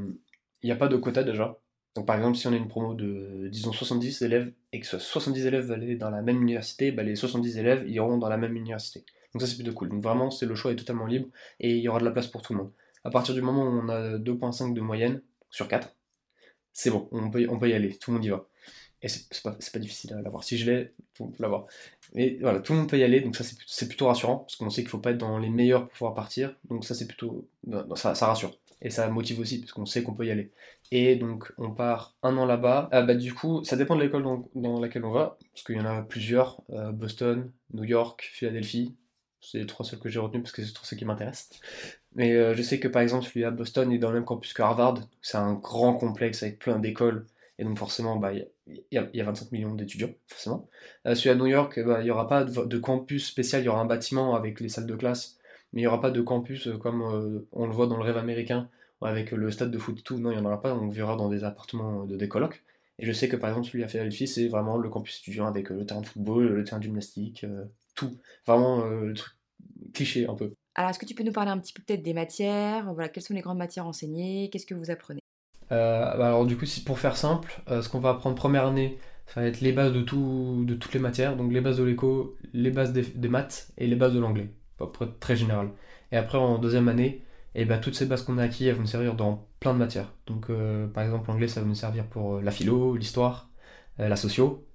il 0.63 0.67
n'y 0.67 0.73
a 0.73 0.77
pas 0.77 0.89
de 0.89 0.97
quota 0.97 1.23
déjà. 1.23 1.59
Donc 1.95 2.07
par 2.07 2.17
exemple, 2.17 2.39
si 2.39 2.47
on 2.47 2.55
a 2.55 2.57
une 2.57 2.69
promo 2.69 2.95
de, 2.95 3.49
disons, 3.53 3.71
70 3.71 4.23
élèves 4.23 4.51
et 4.73 4.81
que 4.81 4.87
70 4.87 5.45
élèves 5.45 5.67
veulent 5.67 5.83
aller 5.83 5.97
dans 5.97 6.09
la 6.09 6.23
même 6.23 6.41
université, 6.41 6.91
bah, 6.91 7.03
les 7.03 7.17
70 7.17 7.59
élèves 7.59 7.87
iront 7.87 8.17
dans 8.17 8.31
la 8.31 8.39
même 8.39 8.57
université. 8.57 9.05
Donc 9.35 9.43
ça 9.43 9.47
c'est 9.47 9.57
plutôt 9.57 9.75
cool. 9.75 9.91
Donc 9.91 10.03
vraiment, 10.03 10.31
c'est 10.31 10.47
le 10.47 10.55
choix 10.55 10.73
est 10.73 10.77
totalement 10.77 11.05
libre 11.05 11.29
et 11.59 11.77
il 11.77 11.83
y 11.83 11.89
aura 11.89 12.01
de 12.01 12.07
la 12.07 12.13
place 12.13 12.29
pour 12.29 12.41
tout 12.41 12.55
le 12.55 12.61
monde. 12.61 12.73
À 13.05 13.11
partir 13.11 13.35
du 13.35 13.43
moment 13.43 13.65
où 13.65 13.83
on 13.85 13.91
a 13.91 14.17
2.5 14.17 14.73
de 14.73 14.81
moyenne 14.81 15.21
sur 15.51 15.69
4, 15.69 15.95
c'est 16.73 16.89
bon, 16.89 17.11
on 17.13 17.31
peut, 17.31 17.47
on 17.51 17.59
peut 17.59 17.69
y 17.69 17.75
aller, 17.75 17.99
tout 17.99 18.11
le 18.11 18.17
monde 18.17 18.25
y 18.25 18.31
va. 18.31 18.47
Et 19.03 19.09
c'est 19.09 19.43
pas, 19.43 19.53
pas, 19.53 19.79
difficile 19.79 20.13
à 20.15 20.21
l'avoir. 20.21 20.45
Si 20.45 20.59
je 20.59 20.71
l'ai, 20.71 20.93
tout 21.15 21.23
le 21.23 21.27
monde 21.27 21.37
peut 21.37 21.43
l'avoir. 21.43 21.67
Mais 22.15 22.37
voilà, 22.41 22.61
tout 22.61 22.73
le 22.73 22.81
monde 22.81 22.89
peut 22.89 22.99
y 22.99 23.05
aller, 23.05 23.21
donc 23.21 23.37
ça 23.37 23.45
c'est 23.67 23.89
plutôt 23.89 24.07
rassurant, 24.07 24.39
parce 24.39 24.57
qu'on 24.57 24.69
sait 24.71 24.83
qu'il 24.83 24.91
faut 24.91 24.99
pas 24.99 25.13
être 25.13 25.19
dans 25.19 25.39
les 25.39 25.49
meilleurs 25.49 25.83
pour 25.83 25.93
pouvoir 25.93 26.15
partir, 26.15 26.57
donc 26.69 26.85
ça 26.85 26.95
c'est 26.95 27.07
plutôt. 27.07 27.49
ça, 27.97 28.15
ça 28.15 28.27
rassure 28.27 28.59
et 28.83 28.91
ça 28.91 29.09
motive 29.09 29.41
aussi 29.41 29.61
parce 29.61 29.73
qu'on 29.73 29.87
sait 29.87 30.03
qu'on 30.03 30.15
peut 30.15 30.27
y 30.27 30.31
aller. 30.31 30.53
Et 30.91 31.17
donc 31.17 31.53
on 31.59 31.71
part 31.71 32.17
un 32.23 32.37
an 32.37 32.47
là-bas. 32.47 32.89
Ah, 32.93 33.03
bah, 33.03 33.15
du 33.15 33.35
coup, 33.35 33.63
ça 33.65 33.77
dépend 33.77 33.97
de 33.97 34.03
l'école 34.03 34.25
dans, 34.55 34.81
laquelle 34.81 35.05
on 35.05 35.13
va, 35.13 35.39
parce 35.53 35.65
qu'il 35.65 35.77
y 35.77 35.81
en 35.81 35.87
a 35.87 36.03
plusieurs 36.03 36.63
euh, 36.71 36.93
Boston, 36.93 37.51
New 37.75 37.85
York, 37.85 38.29
Philadelphie. 38.33 38.95
C'est 39.41 39.59
les 39.59 39.67
trois 39.67 39.87
seuls 39.87 40.01
que 40.01 40.11
j'ai 40.11 40.19
retenus 40.19 40.43
parce 40.43 40.53
que 40.53 40.63
c'est 40.63 40.73
trois 40.73 40.87
ceux 40.87 40.97
qui 40.97 41.05
m'intéressent. 41.05 41.61
Mais 42.15 42.35
euh, 42.35 42.55
je 42.55 42.63
sais 42.63 42.79
que 42.81 42.89
par 42.89 43.03
exemple, 43.03 43.25
celui 43.25 43.45
à 43.45 43.51
Boston 43.51 43.91
est 43.93 43.99
dans 43.99 44.09
le 44.09 44.15
même 44.15 44.25
campus 44.25 44.53
que 44.53 44.63
Harvard. 44.63 44.99
C'est 45.23 45.39
un 45.39 45.55
grand 45.55 45.95
complexe 45.95 46.43
avec 46.43 46.59
plein 46.59 46.79
d'écoles. 46.79 47.27
Et 47.61 47.65
donc 47.65 47.79
forcément, 47.79 48.17
bah, 48.17 48.33
il 48.33 48.49
y, 48.91 48.99
a 48.99 49.25
25 49.25 49.53
millions 49.53 49.75
d'étudiants, 49.75 50.15
forcément. 50.27 50.67
Euh, 51.07 51.15
celui 51.15 51.29
à 51.29 51.35
New 51.35 51.45
York, 51.47 51.79
bah, 51.85 52.01
il 52.01 52.05
n'y 52.05 52.11
aura 52.11 52.27
pas 52.27 52.43
de, 52.45 52.79
campus 52.79 53.29
spécial, 53.29 53.61
il 53.61 53.67
y 53.67 53.69
aura 53.69 53.83
un 53.83 53.85
bâtiment 53.85 54.35
avec 54.35 54.61
les 54.61 54.71
salles 54.71 54.87
de 54.87 54.97
classe 54.97 55.37
mais 55.73 55.83
il 55.83 55.85
n'y 55.85 55.87
aura 55.87 56.01
pas 56.01 56.11
de 56.11 56.21
campus 56.21 56.67
euh, 56.67 56.79
comme 56.79 57.03
euh, 57.03 57.47
on 57.53 57.67
le 57.67 57.73
voit 57.73 57.87
dans 57.87 57.97
le 57.97 58.03
rêve 58.03 58.17
américain, 58.17 58.69
avec 59.03 59.31
le 59.31 59.51
stade 59.51 59.71
de 59.71 59.79
foot 59.79 59.99
et 59.99 60.03
tout. 60.03 60.19
Non, 60.19 60.31
il 60.31 60.39
n'y 60.39 60.41
en 60.41 60.47
aura 60.47 60.61
pas, 60.61 60.75
on 60.75 60.89
verra 60.89 61.17
dans 61.17 61.29
des 61.29 61.45
appartements 61.45 62.05
de 62.05 62.17
des 62.17 62.29
colocs. 62.29 62.65
Et 62.99 63.07
je 63.07 63.13
sais 63.13 63.29
que 63.29 63.37
par 63.37 63.51
exemple, 63.51 63.69
celui 63.69 63.85
à 63.85 63.89
Philadelphie, 63.89 64.27
c'est 64.27 64.49
vraiment 64.49 64.77
le 64.77 64.89
campus 64.89 65.21
étudiant 65.21 65.47
avec 65.47 65.71
euh, 65.71 65.77
le 65.77 65.87
terrain 65.87 66.01
de 66.01 66.07
football, 66.07 66.49
le 66.49 66.65
terrain 66.65 66.79
de 66.79 66.85
gymnastique, 66.85 67.47
tout. 67.95 68.19
Vraiment 68.47 68.85
le 68.85 69.15
truc 69.15 69.33
cliché 69.95 70.27
un 70.27 70.35
peu. 70.35 70.53
Alors, 70.75 70.91
est-ce 70.91 70.99
que 70.99 71.07
tu 71.07 71.15
peux 71.15 71.25
nous 71.25 71.33
parler 71.33 71.51
un 71.51 71.59
petit 71.59 71.73
peu 71.73 71.83
peut-être 71.83 72.03
des 72.03 72.15
matières? 72.15 72.93
Voilà, 72.95 73.09
quelles 73.09 73.23
sont 73.23 73.35
les 73.35 73.41
grandes 73.41 73.59
matières 73.59 73.87
enseignées? 73.87 74.51
Qu'est-ce 74.51 74.67
que 74.67 74.75
vous 74.75 74.91
apprenez? 74.91 75.20
bah, 75.20 75.20
Alors, 75.71 76.47
du 76.47 76.57
coup, 76.57 76.67
pour 76.87 76.99
faire 76.99 77.17
simple, 77.17 77.63
ce 77.69 77.89
qu'on 77.89 78.01
va 78.01 78.11
apprendre 78.11 78.37
première 78.37 78.67
année, 78.67 78.99
ça 79.27 79.41
va 79.41 79.47
être 79.47 79.61
les 79.61 79.73
bases 79.73 79.93
de, 79.93 80.03
tout, 80.03 80.65
de 80.67 80.75
toutes 80.75 80.93
les 80.95 81.01
matières, 81.01 81.37
donc 81.37 81.53
les 81.53 81.61
bases 81.61 81.79
de 81.79 81.85
l'éco, 81.85 82.37
les 82.53 82.71
bases 82.71 82.93
des 82.93 83.29
maths 83.29 83.73
et 83.79 83.87
les 83.87 83.97
bases 83.97 84.15
de 84.15 84.21
l'anglais 84.21 84.51
très 85.21 85.37
général. 85.37 85.71
Et 86.13 86.17
après, 86.17 86.39
en 86.39 86.59
deuxième 86.59 86.89
année, 86.89 87.25
eh 87.55 87.65
ben, 87.65 87.79
toutes 87.81 87.95
ces 87.95 88.07
bases 88.07 88.23
qu'on 88.23 88.39
a 88.39 88.45
acquises, 88.45 88.69
elles 88.69 88.75
vont 88.75 88.83
nous 88.83 88.87
servir 88.87 89.15
dans 89.15 89.49
plein 89.61 89.73
de 89.75 89.79
matières. 89.79 90.13
Donc, 90.27 90.51
euh, 90.51 90.87
par 90.89 91.05
exemple, 91.05 91.29
l'anglais, 91.29 91.49
ça 91.49 91.61
va 91.61 91.67
nous 91.67 91.75
servir 91.75 92.07
pour 92.07 92.37
euh, 92.37 92.43
la 92.43 92.51
philo, 92.51 92.97
l'histoire, 92.97 93.51
euh, 94.01 94.09
la 94.09 94.17
socio. 94.17 94.67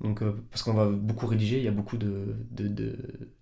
Donc, 0.00 0.22
parce 0.50 0.62
qu'on 0.62 0.74
va 0.74 0.86
beaucoup 0.88 1.26
rédiger, 1.26 1.58
il 1.58 1.64
y 1.64 1.68
a 1.68 1.72
beaucoup 1.72 1.98
de, 1.98 2.36
de, 2.50 2.68
de 2.68 2.96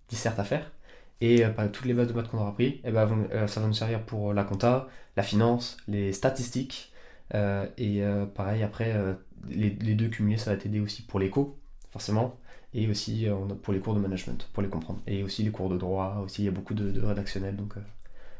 dissertes 0.08 0.38
à 0.40 0.44
faire. 0.44 0.72
Et 1.20 1.42
toutes 1.72 1.86
les 1.86 1.94
bases 1.94 2.08
de 2.08 2.12
maths 2.12 2.28
qu'on 2.28 2.38
aura 2.38 2.50
appris, 2.50 2.66
et 2.66 2.80
eh 2.84 2.90
ben, 2.92 3.26
ça 3.48 3.60
va 3.60 3.66
nous 3.66 3.72
servir 3.72 4.02
pour 4.04 4.32
la 4.32 4.44
compta, 4.44 4.88
la 5.16 5.24
finance, 5.24 5.76
les 5.88 6.12
statistiques. 6.12 6.92
et 7.34 8.02
pareil, 8.36 8.62
après, 8.62 8.94
les, 9.48 9.70
les, 9.70 9.94
deux 9.94 10.08
cumulés, 10.08 10.36
ça 10.36 10.52
va 10.52 10.56
t'aider 10.56 10.78
aussi 10.78 11.02
pour 11.02 11.18
l'éco, 11.18 11.58
forcément 11.90 12.38
et 12.74 12.88
aussi 12.88 13.28
euh, 13.28 13.34
pour 13.62 13.72
les 13.72 13.80
cours 13.80 13.94
de 13.94 14.00
management, 14.00 14.48
pour 14.52 14.62
les 14.62 14.68
comprendre. 14.68 15.00
Et 15.06 15.22
aussi 15.22 15.42
les 15.42 15.50
cours 15.50 15.68
de 15.68 15.76
droit, 15.76 16.22
aussi 16.24 16.42
il 16.42 16.44
y 16.46 16.48
a 16.48 16.52
beaucoup 16.52 16.74
de, 16.74 16.90
de 16.90 17.00
rédactionnel. 17.00 17.56
Donc 17.56 17.76
euh, 17.76 17.80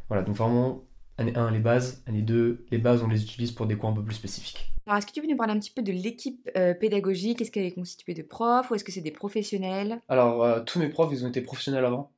voilà, 0.08 0.22
donc 0.22 0.36
vraiment, 0.36 0.82
année 1.16 1.34
1, 1.34 1.50
les 1.50 1.58
bases, 1.58 2.02
année 2.06 2.22
2, 2.22 2.66
les 2.70 2.78
bases, 2.78 3.02
on 3.02 3.08
les 3.08 3.22
utilise 3.22 3.52
pour 3.52 3.66
des 3.66 3.76
cours 3.76 3.90
un 3.90 3.94
peu 3.94 4.02
plus 4.02 4.14
spécifiques. 4.14 4.72
Alors, 4.86 4.98
est-ce 4.98 5.06
que 5.06 5.12
tu 5.12 5.20
peux 5.20 5.28
nous 5.28 5.36
parler 5.36 5.52
un 5.52 5.58
petit 5.58 5.70
peu 5.70 5.82
de 5.82 5.92
l'équipe 5.92 6.48
euh, 6.56 6.72
pédagogique? 6.72 7.42
Est-ce 7.42 7.50
qu'elle 7.50 7.66
est 7.66 7.72
constituée 7.72 8.14
de 8.14 8.22
profs 8.22 8.70
ou 8.70 8.74
est-ce 8.74 8.84
que 8.84 8.92
c'est 8.92 9.02
des 9.02 9.10
professionnels? 9.10 10.00
Alors, 10.08 10.64
tous 10.64 10.78
mes 10.78 10.88
profs, 10.88 11.12
ils 11.12 11.26
ont 11.26 11.28
été 11.28 11.42
professionnels 11.42 11.84
avant. 11.84 12.10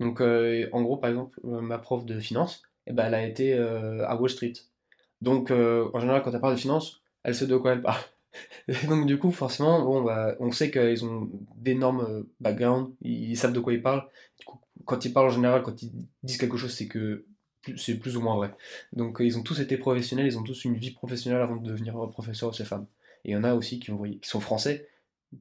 Donc, 0.00 0.20
en 0.20 0.82
gros, 0.82 0.96
par 0.96 1.10
exemple, 1.10 1.38
ma 1.42 1.78
prof 1.78 2.04
de 2.04 2.20
finance, 2.20 2.62
eh 2.86 2.92
ben, 2.92 3.06
elle 3.06 3.14
a 3.14 3.26
été 3.26 3.54
à 3.54 4.16
Wall 4.16 4.30
Street. 4.30 4.52
Donc, 5.22 5.50
en 5.50 5.98
général, 5.98 6.22
quand 6.22 6.32
elle 6.32 6.40
parle 6.40 6.54
de 6.54 6.60
finance, 6.60 7.00
elle 7.24 7.34
sait 7.34 7.46
de 7.46 7.56
quoi 7.56 7.72
elle 7.72 7.82
parle. 7.82 8.02
donc 8.88 9.06
du 9.06 9.18
coup, 9.18 9.30
forcément, 9.30 9.84
bon, 9.84 10.02
bah, 10.02 10.36
on 10.40 10.50
sait 10.52 10.70
qu'ils 10.70 11.04
ont 11.04 11.30
d'énormes 11.56 12.00
euh, 12.08 12.22
backgrounds, 12.40 12.92
ils, 13.02 13.36
savent 13.36 13.52
de 13.52 13.60
quoi 13.60 13.72
ils 13.72 13.82
parlent. 13.82 14.06
Quand 14.84 15.04
ils 15.04 15.12
parlent 15.12 15.28
en 15.28 15.32
général, 15.32 15.62
quand 15.62 15.82
ils 15.82 15.92
disent 16.22 16.38
quelque 16.38 16.56
chose, 16.56 16.72
c'est 16.72 16.86
que 16.86 17.24
c'est 17.76 17.98
plus 17.98 18.16
ou 18.16 18.20
moins 18.20 18.36
vrai. 18.36 18.54
Donc 18.92 19.18
ils 19.20 19.36
ont 19.38 19.42
tous 19.42 19.58
été 19.60 19.76
professionnels, 19.76 20.26
ils 20.26 20.38
ont 20.38 20.44
tous 20.44 20.64
une 20.64 20.76
vie 20.76 20.92
professionnelle 20.92 21.40
avant 21.40 21.56
de 21.56 21.68
devenir 21.68 21.94
professeur 22.10 22.54
ces 22.54 22.64
femmes. 22.64 22.86
Et 23.24 23.30
il 23.30 23.32
y 23.32 23.36
en 23.36 23.42
a 23.42 23.54
aussi 23.54 23.80
qui, 23.80 23.90
ont, 23.90 24.02
qui 24.02 24.28
sont 24.28 24.40
français. 24.40 24.88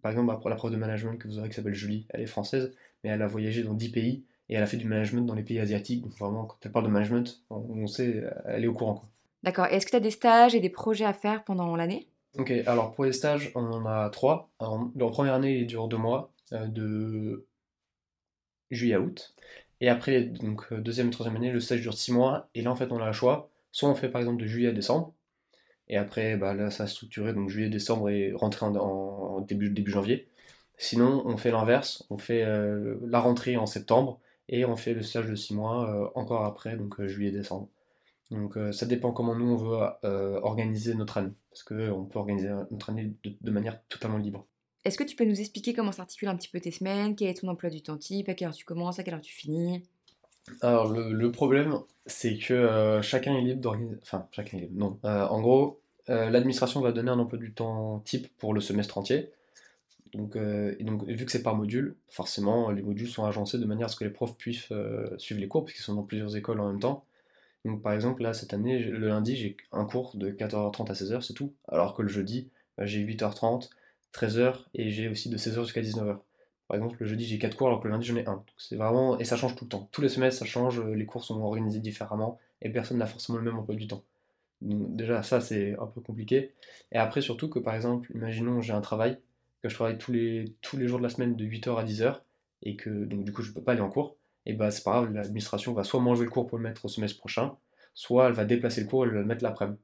Par 0.01 0.11
exemple, 0.11 0.33
la 0.49 0.55
prof 0.55 0.71
de 0.71 0.77
management 0.77 1.17
que 1.17 1.27
vous 1.27 1.37
aurez 1.37 1.49
qui 1.49 1.55
s'appelle 1.55 1.75
Julie, 1.75 2.07
elle 2.09 2.21
est 2.21 2.25
française, 2.25 2.73
mais 3.03 3.11
elle 3.11 3.21
a 3.21 3.27
voyagé 3.27 3.61
dans 3.61 3.75
10 3.75 3.89
pays 3.89 4.23
et 4.49 4.55
elle 4.55 4.63
a 4.63 4.67
fait 4.67 4.77
du 4.77 4.87
management 4.87 5.25
dans 5.25 5.35
les 5.35 5.43
pays 5.43 5.59
asiatiques. 5.59 6.01
Donc 6.03 6.17
vraiment, 6.17 6.45
quand 6.45 6.57
elle 6.63 6.71
parle 6.71 6.85
de 6.85 6.91
management, 6.91 7.43
on 7.49 7.87
sait, 7.87 8.23
elle 8.45 8.63
est 8.63 8.67
au 8.67 8.73
courant. 8.73 9.09
D'accord. 9.43 9.65
Est-ce 9.67 9.85
que 9.85 9.91
tu 9.91 9.97
as 9.97 10.01
des 10.01 10.11
stages 10.11 10.55
et 10.55 10.59
des 10.59 10.69
projets 10.69 11.05
à 11.05 11.13
faire 11.13 11.43
pendant 11.43 11.75
l'année? 11.75 12.07
Ok, 12.37 12.51
alors 12.65 12.93
pour 12.93 13.05
les 13.05 13.13
stages, 13.13 13.51
on 13.55 13.61
en 13.61 13.85
a 13.85 14.09
trois. 14.09 14.49
En, 14.59 14.89
première 14.89 15.35
année, 15.35 15.59
il 15.59 15.67
dure 15.67 15.87
deux 15.87 15.97
mois, 15.97 16.33
euh, 16.51 16.65
de 16.67 17.45
juillet 18.71 18.95
à 18.95 18.99
août. 18.99 19.35
Et 19.81 19.89
après, 19.89 20.21
donc 20.21 20.65
euh, 20.71 20.81
deuxième 20.81 21.07
et 21.07 21.11
troisième 21.11 21.35
année, 21.37 21.51
le 21.51 21.59
stage 21.59 21.81
dure 21.81 21.93
six 21.93 22.11
mois. 22.11 22.49
Et 22.55 22.61
là, 22.61 22.71
en 22.71 22.75
fait, 22.75 22.91
on 22.91 22.99
a 23.01 23.05
le 23.05 23.13
choix. 23.13 23.49
Soit 23.71 23.89
on 23.89 23.95
fait 23.95 24.09
par 24.09 24.19
exemple 24.19 24.41
de 24.41 24.47
juillet 24.47 24.69
à 24.69 24.71
décembre. 24.71 25.13
Et 25.87 25.97
après, 25.97 26.35
bah, 26.35 26.53
là, 26.53 26.71
ça 26.71 26.85
a 26.85 26.87
structuré, 26.87 27.33
donc 27.33 27.49
juillet, 27.49 27.69
décembre 27.69 28.09
et 28.09 28.33
rentrée 28.33 28.65
en, 28.65 29.41
début, 29.41 29.69
début 29.69 29.91
janvier. 29.91 30.27
Sinon, 30.77 31.23
on 31.25 31.37
fait 31.37 31.51
l'inverse. 31.51 32.03
On 32.09 32.17
fait 32.17 32.43
euh, 32.43 32.95
la 33.07 33.19
rentrée 33.19 33.57
en 33.57 33.67
septembre. 33.67 34.19
Et 34.49 34.65
on 34.65 34.75
fait 34.75 34.93
le 34.93 35.01
stage 35.01 35.27
de 35.27 35.35
six 35.35 35.53
mois 35.53 36.11
encore 36.15 36.45
après, 36.45 36.77
donc 36.77 37.03
juillet, 37.05 37.31
décembre. 37.31 37.69
Donc 38.31 38.57
ça 38.71 38.85
dépend 38.85 39.11
comment 39.11 39.35
nous 39.35 39.51
on 39.51 39.55
veut 39.55 40.39
organiser 40.43 40.93
notre 40.93 41.17
année 41.17 41.33
parce 41.55 41.63
qu'on 41.63 42.03
peut 42.05 42.19
organiser 42.19 42.49
notre 42.69 42.89
année 42.89 43.13
de, 43.23 43.51
manière 43.51 43.81
totalement 43.87 44.17
libre. 44.17 44.45
Est-ce 44.83 44.97
que 44.97 45.05
tu 45.05 45.15
peux 45.15 45.23
nous 45.23 45.39
expliquer 45.39 45.73
comment 45.73 45.93
s'articulent 45.93 46.27
un 46.27 46.35
petit 46.35 46.49
peu 46.49 46.59
tes 46.59 46.71
semaines? 46.71 47.15
Quel 47.15 47.29
est 47.29 47.35
ton 47.35 47.47
emploi 47.47 47.69
du 47.69 47.81
temps 47.81 47.97
type? 47.97 48.27
À 48.27 48.33
quelle 48.33 48.49
heure 48.49 48.53
tu 48.53 48.65
commences? 48.65 48.99
À 48.99 49.03
quelle 49.03 49.13
heure 49.13 49.21
tu 49.21 49.33
finis? 49.33 49.83
Alors, 50.61 50.91
le, 50.91 51.31
problème, 51.31 51.79
c'est 52.05 52.37
que 52.37 52.53
euh, 52.53 53.01
chacun 53.01 53.35
est 53.35 53.41
libre 53.41 53.61
d'organiser. 53.61 53.97
Enfin, 54.01 54.27
chacun 54.31 54.57
est 54.57 54.61
libre, 54.61 54.77
non. 54.77 54.99
Euh, 55.05 55.25
en 55.27 55.41
gros, 55.41 55.79
euh, 56.09 56.29
l'administration 56.29 56.81
va 56.81 56.91
donner 56.91 57.09
un 57.09 57.19
emploi 57.19 57.39
du 57.39 57.53
temps 57.53 57.99
type 57.99 58.27
pour 58.37 58.53
le 58.53 58.59
semestre 58.59 58.97
entier. 58.97 59.31
Donc, 60.13 60.35
et 60.37 60.83
donc 60.83 61.03
vu 61.03 61.25
que 61.25 61.31
c'est 61.31 61.43
par 61.43 61.55
module, 61.55 61.95
forcément, 62.07 62.71
les 62.71 62.81
modules 62.81 63.09
sont 63.09 63.25
agencés 63.25 63.57
de 63.57 63.65
manière 63.65 63.87
à 63.87 63.89
ce 63.89 63.95
que 63.97 64.05
les 64.05 64.09
profs 64.09 64.37
puissent 64.37 64.71
suivre 65.17 65.41
les 65.41 65.47
cours, 65.47 65.63
parce 65.63 65.73
qu'ils 65.73 65.83
sont 65.83 65.95
dans 65.95 66.03
plusieurs 66.03 66.35
écoles 66.37 66.59
en 66.61 66.69
même 66.69 66.79
temps. 66.79 67.05
Donc, 67.65 67.81
par 67.81 67.93
exemple, 67.93 68.21
là, 68.21 68.33
cette 68.33 68.53
année, 68.53 68.79
le 68.79 69.07
lundi, 69.07 69.35
j'ai 69.35 69.57
un 69.71 69.85
cours 69.85 70.15
de 70.15 70.29
14h30 70.29 70.89
à 70.89 70.93
16h, 70.93 71.21
c'est 71.21 71.33
tout. 71.33 71.53
Alors 71.67 71.95
que 71.95 72.03
le 72.03 72.07
jeudi, 72.07 72.49
bah, 72.77 72.85
j'ai 72.85 73.03
8h30, 73.03 73.69
13h 74.13 74.55
et 74.73 74.91
j'ai 74.91 75.09
aussi 75.09 75.29
de 75.29 75.37
16h 75.37 75.63
jusqu'à 75.63 75.81
19h. 75.81 76.19
Par 76.67 76.77
exemple, 76.77 76.97
le 76.99 77.05
jeudi 77.05 77.25
j'ai 77.25 77.37
4 77.37 77.55
cours 77.55 77.67
alors 77.67 77.79
que 77.81 77.87
le 77.87 77.93
lundi 77.93 78.07
j'en 78.07 78.15
ai 78.15 78.25
un. 78.27 78.43
c'est 78.57 78.75
vraiment 78.75 79.19
et 79.19 79.25
ça 79.25 79.35
change 79.35 79.55
tout 79.55 79.65
le 79.65 79.69
temps. 79.69 79.87
Tous 79.91 80.01
les 80.01 80.09
semestres 80.09 80.39
ça 80.39 80.45
change, 80.45 80.79
euh, 80.79 80.95
les 80.95 81.05
cours 81.05 81.23
sont 81.23 81.39
organisés 81.41 81.79
différemment 81.79 82.39
et 82.61 82.69
personne 82.69 82.97
n'a 82.97 83.05
forcément 83.05 83.37
le 83.37 83.43
même 83.43 83.57
emploi 83.59 83.75
du 83.75 83.87
temps. 83.87 84.03
Donc 84.61 84.95
déjà 84.95 85.21
ça 85.21 85.41
c'est 85.41 85.75
un 85.79 85.85
peu 85.85 86.01
compliqué. 86.01 86.53
Et 86.91 86.97
après 86.97 87.21
surtout 87.21 87.49
que 87.49 87.59
par 87.59 87.75
exemple, 87.75 88.11
imaginons 88.15 88.61
j'ai 88.61 88.73
un 88.73 88.81
travail 88.81 89.19
que 89.65 89.69
je 89.69 89.75
travaille 89.75 89.97
tous 89.97 90.11
les 90.11 90.55
tous 90.61 90.77
les 90.77 90.87
jours 90.87 90.99
de 90.99 91.03
la 91.03 91.09
semaine 91.09 91.35
de 91.35 91.43
8h 91.43 91.75
à 91.75 91.83
10h 91.83 92.21
et 92.61 92.75
que 92.75 92.89
donc 93.05 93.23
du 93.23 93.33
coup 93.33 93.41
je 93.41 93.51
peux 93.51 93.63
pas 93.63 93.71
aller 93.71 93.81
en 93.81 93.89
cours. 93.89 94.15
Et 94.45 94.53
bah 94.53 94.69
c'est 94.69 94.83
pas 94.83 94.91
grave, 94.91 95.11
l'administration 95.11 95.73
va 95.73 95.83
soit 95.83 95.99
manger 95.99 96.23
le 96.23 96.29
cours 96.29 96.45
pour 96.45 96.59
le 96.59 96.63
mettre 96.63 96.85
au 96.85 96.87
semestre 96.87 97.17
prochain, 97.17 97.57
soit 97.95 98.27
elle 98.27 98.33
va 98.33 98.45
déplacer 98.45 98.81
le 98.81 98.87
cours 98.87 99.05
et 99.05 99.09
le 99.09 99.25
mettre 99.25 99.43
l'après-midi. 99.43 99.79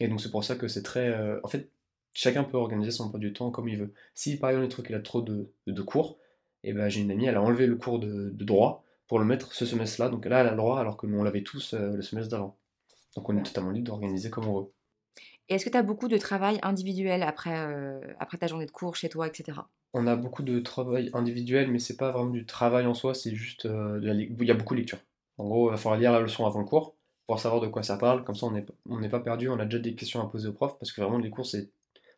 Et 0.00 0.08
donc 0.08 0.22
c'est 0.22 0.30
pour 0.30 0.44
ça 0.44 0.56
que 0.56 0.66
c'est 0.66 0.82
très 0.82 1.08
euh, 1.08 1.38
en 1.44 1.48
fait 1.48 1.70
chacun 2.14 2.42
peut 2.42 2.56
organiser 2.56 2.90
son 2.90 3.04
emploi 3.04 3.20
du 3.20 3.34
temps 3.34 3.50
comme 3.50 3.68
il 3.68 3.76
veut. 3.78 3.92
Si 4.14 4.38
par 4.38 4.48
exemple 4.48 4.74
il 4.88 4.94
a 4.94 5.00
trop 5.00 5.20
de, 5.20 5.82
cours, 5.82 6.18
et 6.64 6.72
ben 6.72 6.88
j'ai 6.88 7.02
une 7.02 7.10
amie, 7.10 7.26
elle 7.26 7.36
a 7.36 7.42
enlevé 7.42 7.66
le 7.66 7.76
cours 7.76 7.98
de, 7.98 8.30
droit 8.30 8.82
pour 9.08 9.18
le 9.18 9.26
mettre 9.26 9.52
ce 9.52 9.66
semestre-là, 9.66 10.08
donc 10.08 10.24
là 10.24 10.40
elle 10.40 10.48
a 10.48 10.52
le 10.52 10.56
droit 10.56 10.80
alors 10.80 10.96
que 10.96 11.06
nous 11.06 11.18
on 11.18 11.22
l'avait 11.22 11.42
tous 11.42 11.74
euh, 11.74 11.96
le 11.96 12.02
semestre 12.02 12.30
d'avant. 12.30 12.56
Donc 13.14 13.28
on 13.28 13.36
est 13.36 13.42
totalement 13.42 13.70
libre 13.72 13.88
d'organiser 13.88 14.30
comme 14.30 14.46
on 14.46 14.60
veut. 14.60 14.72
Et 15.48 15.54
est-ce 15.54 15.64
que 15.64 15.70
tu 15.70 15.76
as 15.76 15.82
beaucoup 15.82 16.08
de 16.08 16.18
travail 16.18 16.58
individuel 16.62 17.22
après, 17.22 17.56
euh, 17.56 18.00
après 18.20 18.38
ta 18.38 18.46
journée 18.46 18.66
de 18.66 18.70
cours 18.70 18.96
chez 18.96 19.08
toi, 19.08 19.26
etc. 19.26 19.58
On 19.94 20.06
a 20.06 20.16
beaucoup 20.16 20.42
de 20.42 20.60
travail 20.60 21.10
individuel, 21.14 21.70
mais 21.70 21.78
c'est 21.78 21.96
pas 21.96 22.10
vraiment 22.10 22.30
du 22.30 22.44
travail 22.44 22.86
en 22.86 22.94
soi, 22.94 23.14
c'est 23.14 23.34
juste. 23.34 23.64
Euh, 23.66 23.98
il 24.02 24.46
y 24.46 24.50
a 24.50 24.54
beaucoup 24.54 24.74
de 24.74 24.80
lecture. 24.80 24.98
En 25.38 25.44
gros, 25.48 25.68
il 25.68 25.72
va 25.72 25.76
falloir 25.76 25.98
lire 25.98 26.12
la 26.12 26.20
leçon 26.20 26.44
avant 26.46 26.60
le 26.60 26.66
cours 26.66 26.94
pour 27.28 27.38
savoir 27.38 27.60
de 27.60 27.66
quoi 27.66 27.82
ça 27.82 27.98
parle, 27.98 28.24
comme 28.24 28.34
ça 28.34 28.46
on 28.46 29.00
n'est 29.00 29.08
pas 29.10 29.20
perdu, 29.20 29.50
on 29.50 29.58
a 29.60 29.66
déjà 29.66 29.78
des 29.78 29.94
questions 29.94 30.22
à 30.22 30.30
poser 30.30 30.48
au 30.48 30.54
prof, 30.54 30.78
parce 30.78 30.92
que 30.92 31.02
vraiment 31.02 31.18
les 31.18 31.28
cours 31.28 31.44
c'est 31.44 31.68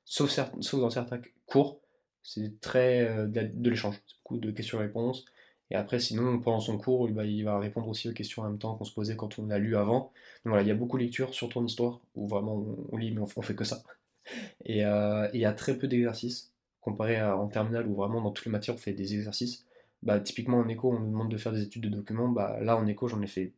sauf, 0.05 0.39
dans 0.73 0.91
certains 0.91 1.21
cours, 1.47 1.81
c'est 2.23 2.61
très 2.61 3.09
euh, 3.09 3.27
de 3.27 3.71
l'échange, 3.71 3.97
c'est 4.07 4.17
beaucoup 4.23 4.39
de 4.39 4.53
questions-réponses. 4.53 5.25
Et 5.71 5.77
après, 5.77 6.01
sinon, 6.01 6.41
pendant 6.41 6.61
son 6.61 6.79
cours, 6.79 7.09
il 7.09 7.45
va 7.45 7.59
répondre 7.59 7.89
aussi 7.89 8.09
aux 8.09 8.13
questions 8.13 8.43
en 8.43 8.49
même 8.49 8.59
temps 8.59 8.75
qu'on 8.75 8.85
se 8.85 8.93
posait 8.93 9.17
quand 9.17 9.39
on 9.39 9.51
a 9.51 9.59
lu 9.59 9.77
avant. 9.77 10.13
Donc 10.45 10.53
voilà, 10.53 10.63
il 10.63 10.69
y 10.69 10.73
a 10.73 10.75
beaucoup 10.75 10.99
de 10.99 11.03
lectures, 11.03 11.33
sur 11.33 11.49
ton 11.49 11.65
histoire, 11.65 12.01
où 12.17 12.27
vraiment 12.27 12.65
on, 12.91 12.97
lit, 12.97 13.13
mais 13.13 13.21
on, 13.21 13.43
fait 13.43 13.55
que 13.55 13.65
ça. 13.65 13.83
Euh, 14.69 15.29
et 15.33 15.37
il 15.39 15.41
y 15.41 15.45
a 15.45 15.53
très 15.53 15.79
peu 15.79 15.87
d'exercices, 15.87 16.53
comparé 16.81 17.17
à 17.17 17.37
en 17.37 17.47
terminale, 17.49 17.87
où 17.87 17.95
vraiment 17.95 18.21
dans 18.21 18.33
toutes 18.33 18.47
les 18.47 18.53
matières 18.53 18.75
on 18.75 18.79
fait 18.79 18.93
des 18.93 19.15
exercices. 19.15 19.67
Bah, 20.03 20.19
typiquement 20.19 20.59
en 20.59 20.69
éco, 20.69 20.91
on 20.91 20.99
nous 20.99 21.11
demande 21.11 21.31
de 21.31 21.37
faire 21.37 21.53
des 21.53 21.63
études 21.63 21.83
de 21.83 21.89
documents. 21.89 22.29
Bah, 22.29 22.59
là, 22.61 22.77
en 22.77 22.87
éco, 22.87 23.07
j'en 23.07 23.23
ai 23.23 23.27
fait 23.27 23.53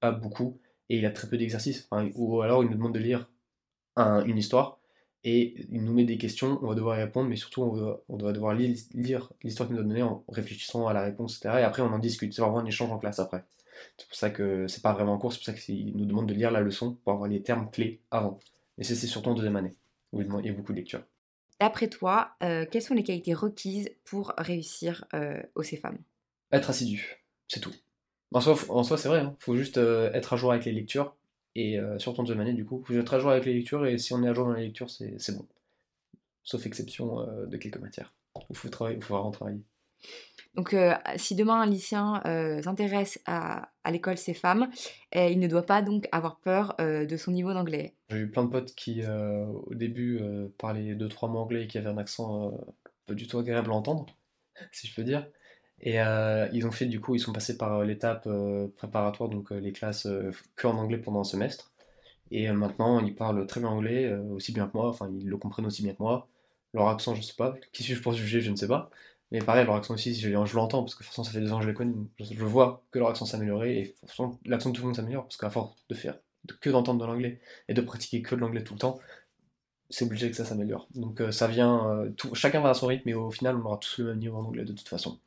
pas 0.00 0.12
beaucoup, 0.12 0.60
et 0.88 0.96
il 0.96 1.02
y 1.02 1.06
a 1.06 1.10
très 1.10 1.28
peu 1.28 1.36
d'exercices. 1.36 1.88
ou 2.14 2.40
alors, 2.42 2.62
il 2.62 2.70
nous 2.70 2.76
demande 2.76 2.94
de 2.94 3.00
lire 3.00 3.28
une 3.96 4.38
histoire 4.38 4.78
et 5.24 5.66
il 5.70 5.82
nous 5.82 5.92
met 5.92 6.04
des 6.04 6.18
questions, 6.18 6.58
on 6.62 6.68
va 6.68 6.74
devoir 6.74 6.98
y 6.98 7.02
répondre, 7.02 7.28
mais 7.28 7.36
surtout 7.36 7.62
on 7.62 7.72
va, 7.72 8.00
on 8.08 8.16
devoir 8.16 8.54
lire, 8.54 8.76
l'histoire 9.42 9.68
qu'il 9.68 9.76
nous 9.76 9.82
a 9.82 9.84
donnée 9.84 10.02
en 10.02 10.24
réfléchissant 10.28 10.86
à 10.86 10.92
la 10.92 11.02
réponse, 11.02 11.36
etc. 11.36 11.56
Et 11.60 11.62
après 11.64 11.82
on 11.82 11.92
en 11.92 11.98
discute, 11.98 12.32
c'est 12.32 12.42
vraiment 12.42 12.60
un 12.60 12.66
échange 12.66 12.90
en 12.90 12.98
classe 12.98 13.18
après. 13.18 13.44
C'est 13.96 14.06
pour 14.06 14.16
ça 14.16 14.30
que 14.30 14.66
c'est 14.68 14.82
pas 14.82 14.92
vraiment 14.92 15.14
en 15.14 15.18
cours, 15.18 15.32
c'est 15.32 15.38
pour 15.38 15.46
ça 15.46 15.52
qu'il 15.52 15.96
nous 15.96 16.06
demande 16.06 16.28
de 16.28 16.34
lire 16.34 16.50
la 16.50 16.60
leçon 16.60 16.94
pour 17.04 17.12
avoir 17.12 17.28
les 17.28 17.42
termes 17.42 17.70
clés 17.70 18.00
avant. 18.10 18.38
Et 18.78 18.84
c'est 18.84 18.94
surtout 18.94 19.30
en 19.30 19.34
deuxième 19.34 19.56
année, 19.56 19.74
où 20.12 20.20
il 20.20 20.46
y 20.46 20.48
a 20.48 20.52
beaucoup 20.52 20.72
de 20.72 20.78
lecture. 20.78 21.02
D'après 21.60 21.88
toi, 21.88 22.36
euh, 22.42 22.64
quelles 22.70 22.82
sont 22.82 22.94
les 22.94 23.02
qualités 23.02 23.34
requises 23.34 23.90
pour 24.04 24.32
réussir 24.38 25.04
euh, 25.14 25.42
au 25.56 25.62
CFAM 25.62 25.98
Être 26.52 26.70
assidu, 26.70 27.24
c'est 27.48 27.60
tout. 27.60 27.74
En 28.32 28.40
soi, 28.40 28.56
en 28.68 28.84
soi 28.84 28.96
c'est 28.96 29.08
vrai, 29.08 29.20
il 29.20 29.26
hein. 29.26 29.36
faut 29.40 29.56
juste 29.56 29.78
euh, 29.78 30.12
être 30.12 30.34
à 30.34 30.36
jour 30.36 30.52
avec 30.52 30.64
les 30.64 30.72
lectures, 30.72 31.16
et 31.54 31.78
euh, 31.78 31.98
sur 31.98 32.14
ton 32.14 32.22
deuxième 32.22 32.40
année, 32.40 32.52
du 32.52 32.64
coup, 32.64 32.82
faut 32.86 32.94
être 32.94 33.14
à 33.14 33.18
jour 33.18 33.30
avec 33.30 33.44
les 33.44 33.54
lectures, 33.54 33.86
et 33.86 33.98
si 33.98 34.12
on 34.12 34.22
est 34.22 34.28
à 34.28 34.34
jour 34.34 34.46
dans 34.46 34.52
les 34.52 34.66
lectures, 34.66 34.90
c'est 34.90 35.36
bon. 35.36 35.46
Sauf 36.42 36.66
exception 36.66 37.20
euh, 37.20 37.46
de 37.46 37.56
quelques 37.56 37.78
matières. 37.78 38.14
Il 38.50 38.56
faut, 38.56 38.68
travailler, 38.68 38.96
il 38.96 39.02
faut 39.02 39.14
vraiment 39.14 39.30
travailler. 39.30 39.60
Donc, 40.54 40.74
euh, 40.74 40.94
si 41.16 41.34
demain 41.34 41.60
un 41.60 41.66
lycéen 41.66 42.20
s'intéresse 42.62 43.20
à, 43.26 43.70
à 43.82 43.90
l'école 43.90 44.14
CFAM, 44.14 44.70
eh, 45.12 45.32
il 45.32 45.40
ne 45.40 45.48
doit 45.48 45.66
pas 45.66 45.82
donc 45.82 46.08
avoir 46.12 46.38
peur 46.38 46.76
de 46.78 47.16
son 47.16 47.32
niveau 47.32 47.52
d'anglais. 47.52 47.94
J'ai 48.10 48.18
eu 48.18 48.30
plein 48.30 48.44
de 48.44 48.50
potes 48.50 48.74
qui, 48.76 49.02
au 49.04 49.74
début, 49.74 50.20
parlaient 50.56 50.94
deux 50.94 51.08
trois 51.08 51.28
mots 51.28 51.40
anglais 51.40 51.64
et 51.64 51.66
qui 51.66 51.78
avaient 51.78 51.88
un 51.88 51.98
accent 51.98 52.52
pas 53.06 53.14
du 53.14 53.26
tout 53.26 53.38
agréable 53.38 53.72
à 53.72 53.74
entendre, 53.74 54.06
si 54.72 54.86
je 54.86 54.94
peux 54.94 55.02
dire. 55.02 55.26
Et 55.80 56.00
euh, 56.00 56.48
ils 56.52 56.66
ont 56.66 56.72
fait, 56.72 56.86
du 56.86 57.00
coup, 57.00 57.14
ils 57.14 57.20
sont 57.20 57.32
passés 57.32 57.56
par 57.56 57.78
euh, 57.80 57.84
l'étape 57.84 58.24
euh, 58.26 58.68
préparatoire, 58.76 59.28
donc 59.28 59.50
les 59.50 59.72
classes 59.72 60.08
que 60.56 60.66
en 60.66 60.76
anglais 60.76 60.98
pendant 60.98 61.20
un 61.20 61.24
semestre. 61.24 61.72
Et 62.30 62.50
maintenant, 62.52 63.00
ils 63.00 63.14
parlent 63.14 63.46
très 63.46 63.60
bien 63.60 63.70
anglais, 63.70 64.12
aussi 64.32 64.52
bien 64.52 64.68
que 64.68 64.76
moi, 64.76 64.88
enfin, 64.88 65.08
ils 65.10 65.26
le 65.26 65.36
comprennent 65.38 65.66
aussi 65.66 65.82
bien 65.82 65.94
que 65.94 66.02
moi. 66.02 66.28
Leur 66.74 66.88
accent, 66.88 67.14
je 67.14 67.22
sais 67.22 67.34
pas. 67.36 67.54
Qui 67.72 67.82
suis-je 67.82 68.02
pour 68.02 68.12
juger, 68.12 68.40
je 68.42 68.50
ne 68.50 68.56
sais 68.56 68.68
pas. 68.68 68.90
Mais 69.30 69.40
pareil, 69.40 69.64
leur 69.66 69.76
accent 69.76 69.94
aussi, 69.94 70.14
je, 70.14 70.28
l'entends, 70.28 70.82
parce 70.82 70.94
que 70.94 71.00
de 71.00 71.04
toute 71.04 71.14
façon, 71.14 71.24
ça 71.24 71.32
fait 71.32 71.40
deux 71.40 71.52
ans 71.52 71.58
que 71.58 71.64
je 71.64 71.68
les 71.70 71.74
connais, 71.74 71.94
je, 72.20 72.44
vois 72.44 72.84
que 72.90 72.98
leur 72.98 73.08
accent 73.08 73.26
s'améliorer, 73.26 73.78
et 73.78 73.82
de 73.84 73.88
toute 73.88 74.10
façon, 74.10 74.38
l'accent 74.46 74.70
de 74.70 74.74
tout 74.74 74.82
le 74.82 74.86
monde 74.88 74.96
s'améliore, 74.96 75.24
parce 75.24 75.36
qu'à 75.36 75.50
force 75.50 75.74
de 75.88 75.94
faire 75.94 76.18
que 76.60 76.70
d'entendre 76.70 77.00
de 77.00 77.06
l'anglais, 77.06 77.40
et 77.68 77.74
de 77.74 77.80
pratiquer 77.82 78.22
que 78.22 78.34
de 78.34 78.40
l'anglais 78.40 78.64
tout 78.64 78.74
le 78.74 78.80
temps, 78.80 78.98
c'est 79.90 80.04
obligé 80.04 80.30
que 80.30 80.36
ça 80.36 80.44
s'améliore. 80.44 80.88
Donc 80.94 81.22
ça 81.30 81.46
vient, 81.46 82.06
chacun 82.34 82.60
va 82.60 82.70
à 82.70 82.74
son 82.74 82.86
rythme, 82.86 83.04
mais 83.06 83.14
au 83.14 83.30
final, 83.30 83.56
on 83.56 83.64
aura 83.64 83.78
tous 83.78 83.98
le 83.98 84.06
même 84.06 84.18
niveau 84.18 84.36
en 84.38 84.44
anglais 84.44 84.64
de 84.64 84.72
toute 84.72 84.88
façon. 84.88 85.18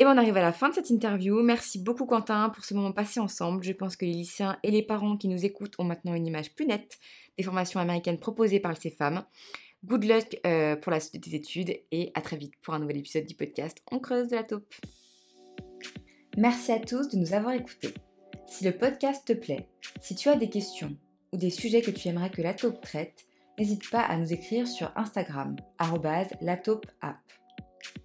Et 0.00 0.04
bien 0.04 0.14
on 0.14 0.16
arrive 0.16 0.38
à 0.38 0.40
la 0.40 0.54
fin 0.54 0.70
de 0.70 0.74
cette 0.74 0.88
interview. 0.88 1.42
Merci 1.42 1.78
beaucoup 1.78 2.06
Quentin 2.06 2.48
pour 2.48 2.64
ce 2.64 2.72
moment 2.72 2.90
passé 2.90 3.20
ensemble. 3.20 3.62
Je 3.62 3.72
pense 3.72 3.96
que 3.96 4.06
les 4.06 4.12
lycéens 4.12 4.58
et 4.62 4.70
les 4.70 4.82
parents 4.82 5.18
qui 5.18 5.28
nous 5.28 5.44
écoutent 5.44 5.74
ont 5.78 5.84
maintenant 5.84 6.14
une 6.14 6.26
image 6.26 6.54
plus 6.54 6.64
nette 6.64 6.98
des 7.36 7.44
formations 7.44 7.80
américaines 7.80 8.18
proposées 8.18 8.60
par 8.60 8.72
le 8.72 8.78
CFAM. 8.78 9.22
Good 9.84 10.04
luck 10.04 10.40
euh, 10.46 10.74
pour 10.74 10.90
la 10.90 11.00
suite 11.00 11.22
de 11.22 11.28
tes 11.28 11.36
études 11.36 11.76
et 11.92 12.12
à 12.14 12.22
très 12.22 12.38
vite 12.38 12.54
pour 12.62 12.72
un 12.72 12.78
nouvel 12.78 12.96
épisode 12.96 13.26
du 13.26 13.34
podcast 13.34 13.82
On 13.92 13.98
creuse 13.98 14.28
de 14.28 14.36
la 14.36 14.42
taupe. 14.42 14.74
Merci 16.38 16.72
à 16.72 16.78
tous 16.78 17.10
de 17.10 17.18
nous 17.18 17.34
avoir 17.34 17.52
écoutés. 17.52 17.92
Si 18.46 18.64
le 18.64 18.72
podcast 18.72 19.26
te 19.26 19.34
plaît, 19.34 19.68
si 20.00 20.14
tu 20.14 20.30
as 20.30 20.36
des 20.36 20.48
questions 20.48 20.96
ou 21.34 21.36
des 21.36 21.50
sujets 21.50 21.82
que 21.82 21.90
tu 21.90 22.08
aimerais 22.08 22.30
que 22.30 22.40
la 22.40 22.54
taupe 22.54 22.80
traite, 22.80 23.26
n'hésite 23.58 23.90
pas 23.90 24.00
à 24.00 24.16
nous 24.16 24.32
écrire 24.32 24.66
sur 24.66 24.90
Instagram, 24.96 25.56
lataupeapp. 26.40 27.18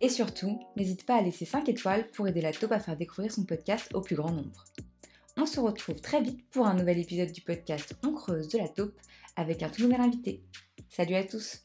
Et 0.02 0.10
surtout, 0.10 0.60
n'hésite 0.76 1.06
pas 1.06 1.16
à 1.16 1.22
laisser 1.22 1.46
5 1.46 1.68
étoiles 1.70 2.08
pour 2.12 2.28
aider 2.28 2.42
la 2.42 2.54
taupe 2.54 2.72
à 2.72 2.80
faire 2.80 2.98
découvrir 2.98 3.32
son 3.32 3.46
podcast 3.46 3.90
au 3.94 4.02
plus 4.02 4.16
grand 4.16 4.32
nombre. 4.32 4.66
On 5.38 5.46
se 5.46 5.60
retrouve 5.60 6.00
très 6.00 6.22
vite 6.22 6.50
pour 6.52 6.66
un 6.66 6.76
nouvel 6.76 7.00
épisode 7.00 7.32
du 7.32 7.42
podcast 7.42 7.96
On 8.04 8.14
creuse 8.14 8.48
de 8.50 8.58
la 8.58 8.70
taupe 8.70 8.98
avec 9.36 9.64
un 9.64 9.70
tout 9.70 9.84
nouvel 9.84 10.02
invité. 10.02 10.44
Salut 10.90 11.16
à 11.16 11.24
tous 11.24 11.65